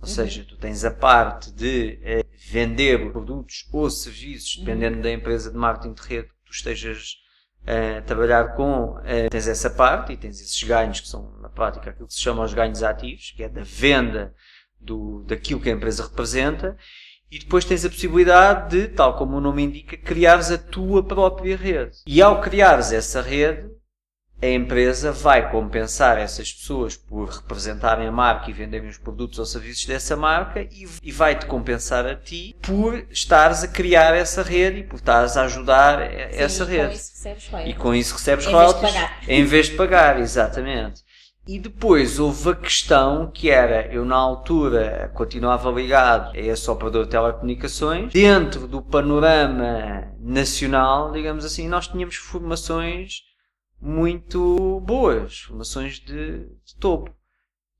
[0.00, 0.14] Ou uhum.
[0.14, 4.64] seja, tu tens a parte de eh, vender produtos ou serviços, uhum.
[4.64, 5.02] dependendo uhum.
[5.02, 7.16] da empresa de marketing de rede que tu estejas
[7.64, 11.48] eh, a trabalhar com, eh, tens essa parte e tens esses ganhos que são, na
[11.48, 14.34] prática, aquilo que se chama os ganhos ativos, que é da venda
[14.80, 16.76] do, daquilo que a empresa representa,
[17.32, 21.56] e depois tens a possibilidade de, tal como o nome indica, criares a tua própria
[21.56, 21.96] rede.
[22.06, 23.70] E ao criares essa rede,
[24.42, 29.46] a empresa vai compensar essas pessoas por representarem a marca e venderem os produtos ou
[29.46, 30.68] serviços dessa marca
[31.02, 35.44] e, vai-te compensar a ti por estares a criar essa rede e por estares a
[35.44, 36.88] ajudar Sim, essa rede.
[36.88, 37.74] Com isso recebes royalties.
[37.74, 38.82] E com isso recebes em royalties.
[38.82, 39.28] Vez de pagar.
[39.28, 41.02] Em vez de pagar, exatamente.
[41.46, 47.04] E depois houve a questão que era, eu na altura continuava ligado a esse operador
[47.04, 48.12] de telecomunicações.
[48.12, 53.22] Dentro do panorama nacional, digamos assim, nós tínhamos formações
[53.80, 57.10] muito boas, formações de, de topo.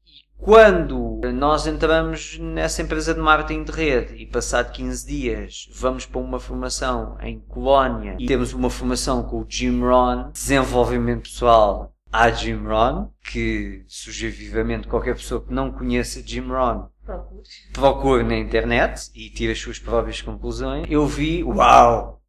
[0.05, 6.05] E quando nós entramos nessa empresa de marketing de rede e passado 15 dias vamos
[6.05, 11.95] para uma formação em Colónia e temos uma formação com o Jim Ron, desenvolvimento pessoal
[12.13, 17.43] à Jim Ron, que sugiro vivamente qualquer pessoa que não conheça Jim Ron procure.
[17.73, 20.87] procure na internet e tire as suas próprias conclusões.
[20.91, 22.23] Eu vi, uau!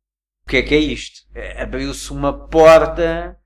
[0.46, 1.22] O que é que é isto?
[1.36, 3.38] É, abriu-se uma porta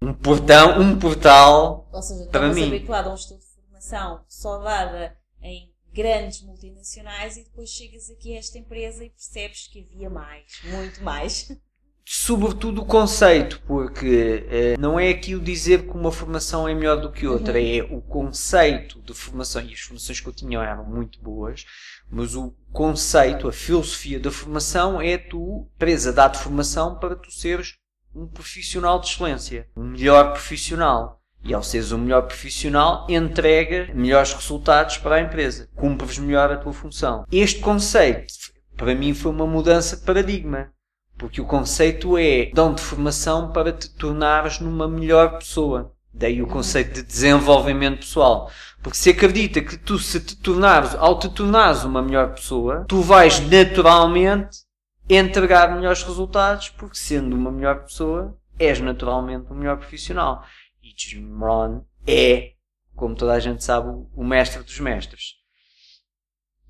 [0.00, 2.66] um portão, um portal Ou seja, para mim.
[2.66, 8.34] habituado a um estudo de formação só dada em grandes multinacionais e depois chegas aqui
[8.34, 11.50] a esta empresa e percebes que havia mais, muito mais.
[12.08, 17.10] Sobretudo o conceito, porque eh, não é aquilo dizer que uma formação é melhor do
[17.10, 17.66] que outra, uhum.
[17.66, 21.64] é o conceito de formação, e as formações que eu tinha eram muito boas,
[22.08, 27.74] mas o conceito, a filosofia da formação é tu, presa dado formação para tu seres
[28.14, 31.20] um profissional de excelência, um melhor profissional.
[31.42, 35.68] E ao seres um melhor profissional, entrega melhores resultados para a empresa.
[35.76, 37.24] Cumpres melhor a tua função.
[37.30, 38.32] Este conceito,
[38.76, 40.72] para mim, foi uma mudança de paradigma.
[41.18, 45.92] Porque o conceito é dão de formação para te tornares numa melhor pessoa.
[46.12, 48.50] Daí o conceito de desenvolvimento pessoal.
[48.82, 53.00] Porque se acredita que tu, se te tornares, ao te tornares uma melhor pessoa, tu
[53.00, 54.58] vais naturalmente
[55.08, 60.44] entregar melhores resultados, porque sendo uma melhor pessoa, és naturalmente um melhor profissional.
[60.82, 62.52] E Jim Rohn é,
[62.94, 65.34] como toda a gente sabe, o mestre dos mestres.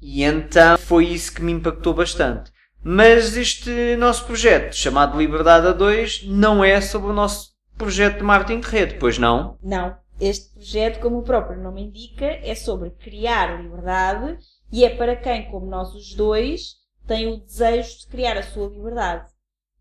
[0.01, 2.51] E então foi isso que me impactou bastante.
[2.89, 8.23] Mas este nosso projeto, chamado Liberdade a 2, não é sobre o nosso projeto de
[8.23, 9.59] marketing de rede, pois não?
[9.61, 9.97] Não.
[10.21, 14.39] Este projeto, como o próprio nome indica, é sobre criar liberdade
[14.71, 16.77] e é para quem, como nós os dois,
[17.09, 19.33] tem o desejo de criar a sua liberdade.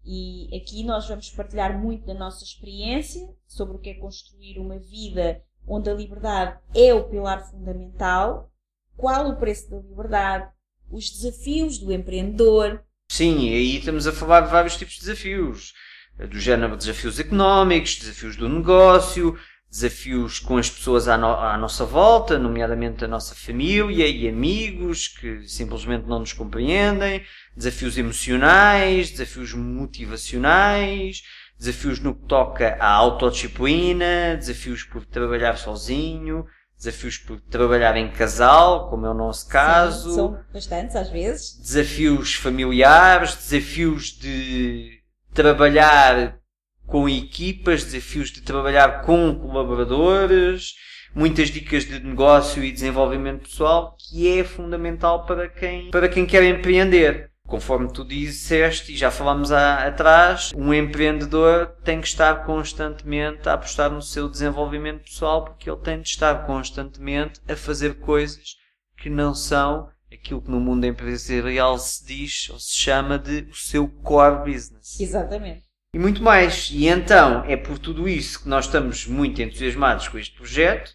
[0.03, 4.79] E aqui nós vamos partilhar muito da nossa experiência sobre o que é construir uma
[4.79, 8.49] vida onde a liberdade é o pilar fundamental,
[8.97, 10.49] qual o preço da liberdade,
[10.89, 12.83] os desafios do empreendedor.
[13.07, 15.73] Sim, aí estamos a falar de vários tipos de desafios.
[16.17, 19.37] Do género desafios económicos, desafios do negócio,
[19.69, 25.09] desafios com as pessoas à, no à, nossa volta, nomeadamente a nossa família e amigos
[25.09, 27.23] que simplesmente não nos compreendem,
[27.55, 31.21] desafios emocionais, desafios motivacionais,
[31.59, 36.45] desafios no que toca à autodisciplina, desafios por trabalhar sozinho,
[36.77, 40.09] desafios por trabalhar em casal, como é o nosso caso.
[40.09, 41.57] Sim, são bastantes às vezes.
[41.59, 45.01] Desafios familiares, desafios de
[45.33, 46.39] trabalhar
[46.85, 50.73] com equipas, desafios de trabalhar com colaboradores,
[51.13, 56.43] muitas dicas de negócio e desenvolvimento pessoal, que é fundamental para quem, para quem quer
[56.43, 57.31] empreender.
[57.45, 63.53] Conforme tu disseste e já falámos há, atrás, um empreendedor tem que estar constantemente a
[63.53, 68.57] apostar no seu desenvolvimento pessoal porque ele tem de estar constantemente a fazer coisas
[68.97, 73.55] que não são aquilo que no mundo empresarial se diz ou se chama de o
[73.55, 74.99] seu core business.
[74.99, 75.63] Exatamente.
[75.93, 76.69] E muito mais.
[76.73, 80.91] E então é por tudo isso que nós estamos muito entusiasmados com este projeto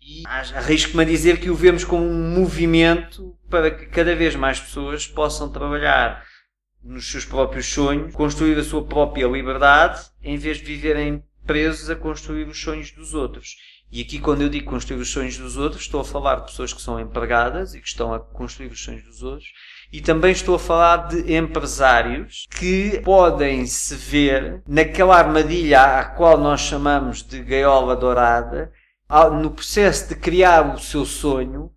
[0.00, 4.60] e arrisco-me a dizer que o vemos como um movimento para que cada vez mais
[4.60, 6.24] pessoas possam trabalhar
[6.82, 11.96] nos seus próprios sonhos, construir a sua própria liberdade, em vez de viverem presos a
[11.96, 13.56] construir os sonhos dos outros.
[13.90, 16.72] E aqui, quando eu digo construir os sonhos dos outros, estou a falar de pessoas
[16.72, 19.48] que são empregadas e que estão a construir os sonhos dos outros.
[19.92, 26.36] E também estou a falar de empresários que podem se ver naquela armadilha à qual
[26.36, 28.72] nós chamamos de gaiola dourada,
[29.40, 31.70] no processo de criar o seu sonho,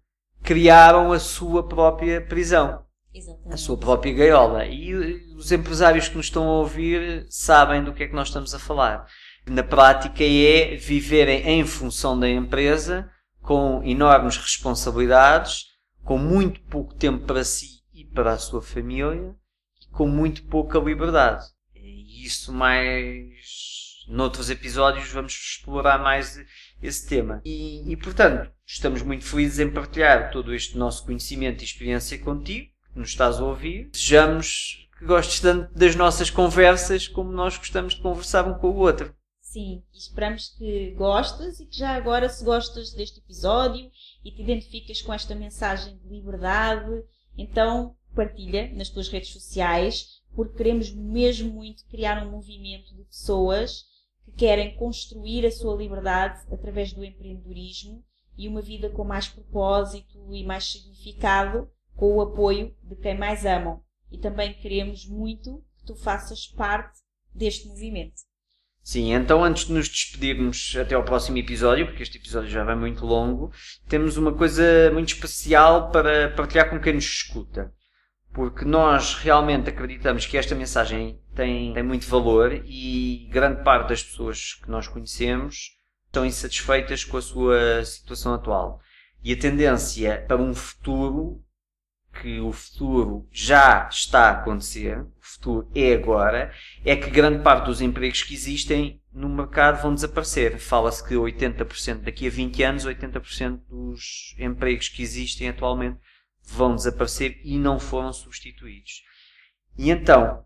[0.44, 2.84] criaram a sua própria prisão.
[3.14, 3.54] Exatamente.
[3.54, 4.66] A sua própria gaiola.
[4.66, 4.94] E
[5.36, 8.60] os empresários que nos estão a ouvir sabem do que é que nós estamos a
[8.60, 9.08] falar.
[9.48, 13.10] Na prática é viverem em função da empresa,
[13.42, 15.66] com enormes responsabilidades,
[16.04, 19.36] com muito pouco tempo para si e para a sua família,
[19.82, 21.46] e com muito pouca liberdade.
[21.74, 26.40] E isso mais noutros episódios vamos explorar mais
[26.82, 27.42] esse tema.
[27.46, 32.70] E, e, portanto, estamos muito felizes em partilhar todo este nosso conhecimento e experiência contigo,
[32.94, 33.90] que nos estás a ouvir.
[33.90, 38.78] Desejamos que gostes tanto das nossas conversas como nós gostamos de conversar um com o
[38.78, 39.14] outro.
[39.42, 43.90] Sim, esperamos que gostes e que já agora, se gostas deste episódio
[44.24, 47.04] e te identificas com esta mensagem de liberdade,
[47.36, 53.90] então partilha nas tuas redes sociais, porque queremos mesmo muito criar um movimento de pessoas
[54.40, 58.02] querem construir a sua liberdade através do empreendedorismo
[58.40, 63.46] e uma vida com mais propósito e mais significado, com o apoio de quem mais
[63.46, 63.84] amam.
[64.10, 67.00] E também queremos muito que tu faças parte
[67.36, 68.22] deste movimento.
[68.82, 72.76] Sim, então antes de nos despedirmos até ao próximo episódio, porque este episódio já vai
[72.76, 73.52] muito longo,
[73.90, 77.74] temos uma coisa muito especial para partilhar com quem nos escuta
[78.34, 84.04] porque nós realmente acreditamos que esta mensagem tem, tem muito valor e grande parte das
[84.04, 85.79] pessoas que nós conhecemos
[86.10, 88.82] estão insatisfeitas com a sua situação atual.
[89.24, 91.44] E a tendência para um futuro,
[92.22, 96.52] que o futuro já está a acontecer, o futuro é agora,
[96.84, 100.58] é que grande parte dos empregos que existem no mercado vão desaparecer.
[100.58, 106.00] Fala-se que 80% daqui a 20 anos, 80% dos empregos que existem atualmente
[106.44, 109.04] vão desaparecer e não foram substituídos.
[109.78, 110.44] E então,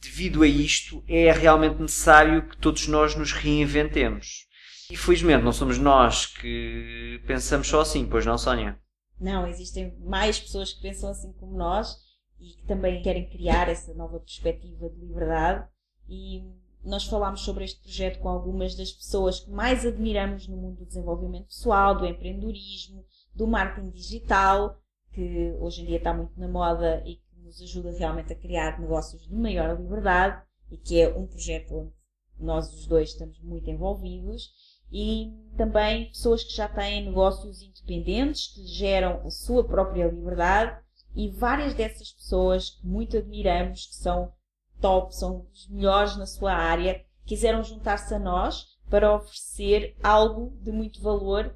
[0.00, 4.47] devido a isto, é realmente necessário que todos nós nos reinventemos.
[4.90, 8.80] E felizmente não somos nós que pensamos só assim, pois não, Sónia?
[9.20, 11.96] Não, existem mais pessoas que pensam assim como nós
[12.40, 15.68] e que também querem criar essa nova perspectiva de liberdade.
[16.08, 16.42] E
[16.84, 20.86] nós falámos sobre este projeto com algumas das pessoas que mais admiramos no mundo do
[20.86, 24.80] desenvolvimento pessoal, do empreendedorismo, do marketing digital
[25.12, 28.78] que hoje em dia está muito na moda e que nos ajuda realmente a criar
[28.80, 31.92] negócios de maior liberdade e que é um projeto onde
[32.38, 34.52] nós os dois estamos muito envolvidos
[34.90, 40.80] e também pessoas que já têm negócios independentes, que geram a sua própria liberdade
[41.14, 44.32] e várias dessas pessoas que muito admiramos, que são
[44.80, 50.70] top, são os melhores na sua área, quiseram juntar-se a nós para oferecer algo de
[50.70, 51.54] muito valor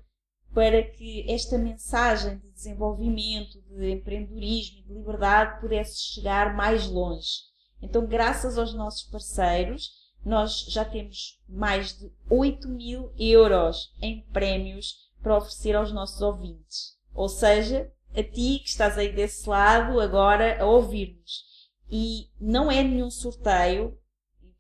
[0.53, 7.53] para que esta mensagem de desenvolvimento, de empreendedorismo de liberdade pudesse chegar mais longe.
[7.81, 9.91] Então, graças aos nossos parceiros,
[10.25, 16.97] nós já temos mais de 8 mil euros em prémios para oferecer aos nossos ouvintes.
[17.15, 21.51] Ou seja, a ti que estás aí desse lado agora a ouvir-nos.
[21.91, 23.99] e não é nenhum sorteio,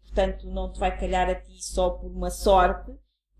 [0.02, 2.92] portanto não te vai calhar a ti só por uma sorte,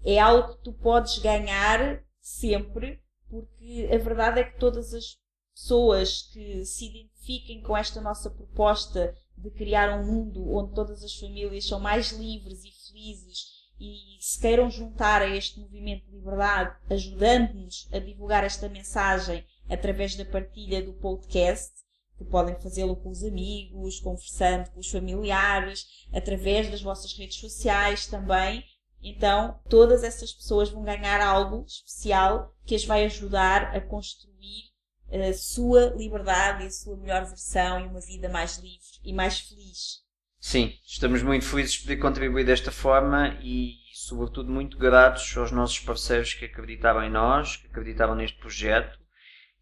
[0.05, 5.19] é algo que tu podes ganhar sempre, porque a verdade é que todas as
[5.55, 11.15] pessoas que se identifiquem com esta nossa proposta de criar um mundo onde todas as
[11.15, 16.77] famílias são mais livres e felizes e se queiram juntar a este movimento de liberdade,
[16.89, 21.73] ajudando-nos a divulgar esta mensagem através da partilha do podcast,
[22.17, 28.07] que podem fazê-lo com os amigos, conversando com os familiares, através das vossas redes sociais
[28.07, 28.65] também.
[29.03, 34.72] Então, todas essas pessoas vão ganhar algo especial que as vai ajudar a construir
[35.21, 39.41] a sua liberdade e a sua melhor versão e uma vida mais livre e mais
[39.41, 40.03] feliz.
[40.41, 45.79] Sim, estamos muito felizes de poder contribuir desta forma e, sobretudo, muito gratos aos nossos
[45.79, 48.99] parceiros que acreditaram em nós, que acreditaram neste projeto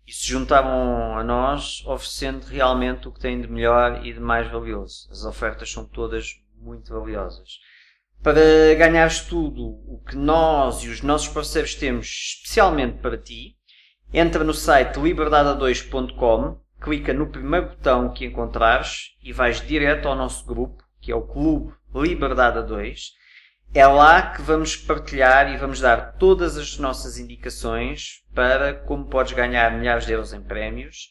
[0.07, 4.51] e se juntaram a nós oferecendo realmente o que têm de melhor e de mais
[4.51, 5.07] valioso.
[5.11, 7.61] As ofertas são todas muito valiosas.
[8.22, 13.57] Para ganhares tudo o que nós e os nossos parceiros temos especialmente para ti,
[14.12, 20.44] Entra no site liberdade2.com, clica no primeiro botão que encontrares e vais direto ao nosso
[20.44, 23.12] grupo, que é o Clube Liberdade 2.
[23.72, 29.32] É lá que vamos partilhar e vamos dar todas as nossas indicações para como podes
[29.32, 31.11] ganhar milhares de euros em prémios,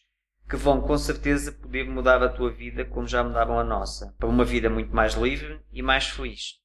[0.50, 4.28] que vão com certeza poder mudar a tua vida como já mudaram a nossa, para
[4.28, 6.56] uma vida muito mais livre e mais feliz.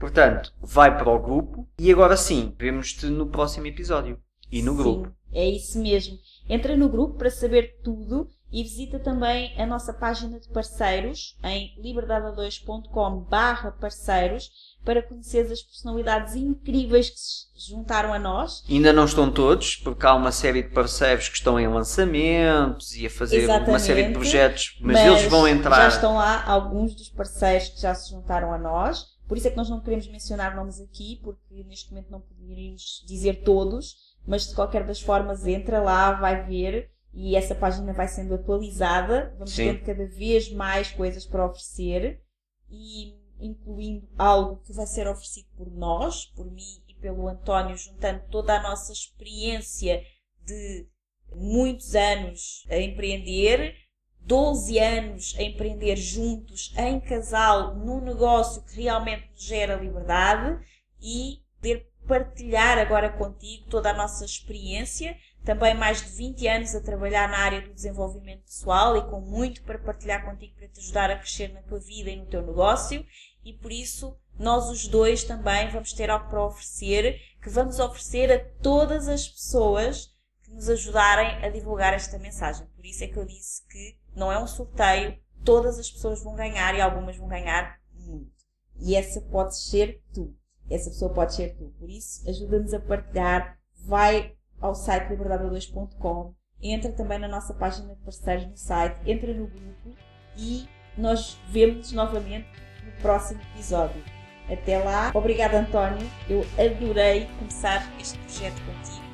[0.00, 4.18] Portanto, vai para o grupo e agora sim, vemos-te no próximo episódio
[4.50, 4.78] e no Sim.
[4.78, 5.12] grupo.
[5.32, 6.18] É isso mesmo.
[6.48, 11.74] Entra no grupo para saber tudo e visita também a nossa página de parceiros em
[11.82, 14.50] liberdade2.com barra parceiros
[14.82, 18.64] para conhecer as personalidades incríveis que se juntaram a nós.
[18.68, 23.04] Ainda não estão todos, porque há uma série de parceiros que estão em lançamentos e
[23.04, 25.82] a fazer uma Exatamente, série de projetos, mas, eles vão entrar.
[25.82, 29.18] Já estão lá alguns dos parceiros que já se juntaram a nós.
[29.28, 33.04] Por isso é que nós não queremos mencionar nomes aqui, porque neste momento não poderíamos
[33.06, 33.94] dizer todos,
[34.28, 39.34] mas de qualquer das formas entra lá, vai ver e essa página vai sendo atualizada.
[39.38, 39.72] Vamos Sim.
[39.72, 42.22] tendo cada vez mais coisas para oferecer
[42.70, 48.22] e incluindo algo que vai ser oferecido por nós, por mim e pelo António, juntando
[48.30, 50.04] toda a nossa experiência
[50.44, 50.86] de
[51.34, 53.76] muitos anos a empreender,
[54.20, 60.62] 12 anos a empreender juntos, em casal, num negócio que realmente nos gera liberdade
[61.00, 65.16] e poder partilhar agora contigo toda a nossa experiência.
[65.44, 69.62] Também mais de 20 anos a trabalhar na área do desenvolvimento pessoal e com muito
[69.62, 73.06] para partilhar contigo para te ajudar a crescer na tua vida e no teu negócio.
[73.44, 78.32] E por isso, nós os dois também vamos ter algo para oferecer, que vamos oferecer
[78.32, 80.10] a todas as pessoas
[80.42, 82.66] que nos ajudarem a divulgar esta mensagem.
[82.74, 86.34] Por isso é que eu disse que não é um sorteio, todas as pessoas vão
[86.34, 88.32] ganhar e algumas vão ganhar muito.
[88.80, 90.34] E essa pode ser tu.
[90.70, 91.72] Essa pessoa pode ser tu.
[91.78, 93.58] Por isso, ajuda-nos a partilhar.
[93.84, 99.46] Vai ao site liberdade2.com, entra também na nossa página de parceiros no site, entra no
[99.46, 99.94] grupo
[100.36, 102.48] e nós vemos novamente
[102.84, 104.02] no próximo episódio.
[104.50, 109.08] Até lá, obrigada António, eu adorei começar este projeto contigo.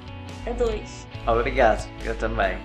[0.46, 1.06] A dois.
[1.26, 2.58] Obrigado, eu também.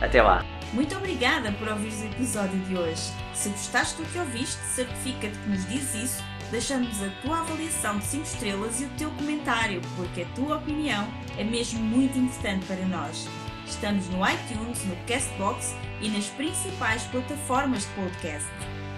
[0.00, 0.44] Até lá.
[0.72, 3.02] Muito obrigada por ouvires o episódio de hoje.
[3.32, 6.22] Se gostaste do que ouviste, certifica-te que nos dizes isso,
[6.54, 11.04] deixando-nos a tua avaliação de 5 estrelas e o teu comentário, porque a tua opinião
[11.36, 13.26] é mesmo muito importante para nós.
[13.66, 18.48] Estamos no iTunes, no Castbox e nas principais plataformas de podcast.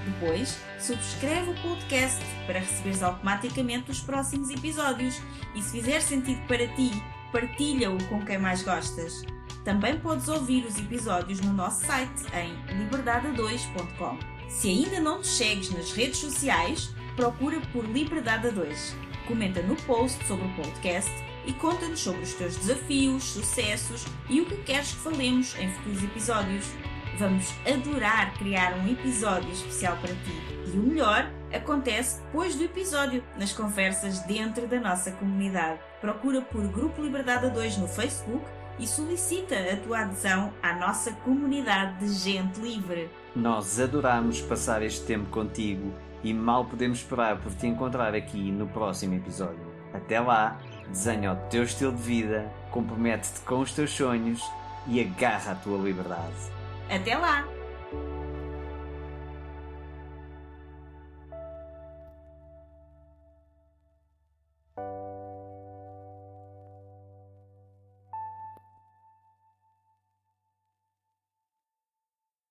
[0.04, 5.18] Depois, subscreve o podcast para receberes automaticamente os próximos episódios
[5.54, 6.90] e se fizer sentido para ti,
[7.32, 9.24] partilha-o com quem mais gostas.
[9.64, 12.54] Também podes ouvir os episódios no nosso site em
[12.84, 14.18] liberdade2.com.
[14.46, 18.94] Se ainda não nos segues nas redes sociais, procura por Liberdade a 2.
[19.26, 21.10] Comenta no post sobre o podcast
[21.46, 26.04] e conta-nos sobre os teus desafios, sucessos e o que queres que falemos em futuros
[26.04, 26.66] episódios.
[27.18, 30.56] Vamos adorar criar um episódio especial para ti.
[30.66, 35.80] E o melhor acontece depois do episódio, nas conversas dentro da nossa comunidade.
[36.00, 38.44] Procura por Grupo Liberdade a 2 no Facebook
[38.78, 43.08] e solicita a tua adesão à nossa comunidade de gente livre.
[43.34, 48.66] Nós adoramos passar este tempo contigo e mal podemos esperar por te encontrar aqui no
[48.66, 49.74] próximo episódio.
[49.92, 50.58] Até lá,
[50.88, 54.42] desenha o teu estilo de vida, compromete-te com os teus sonhos
[54.86, 56.34] e agarra a tua liberdade.
[56.90, 57.55] Até lá!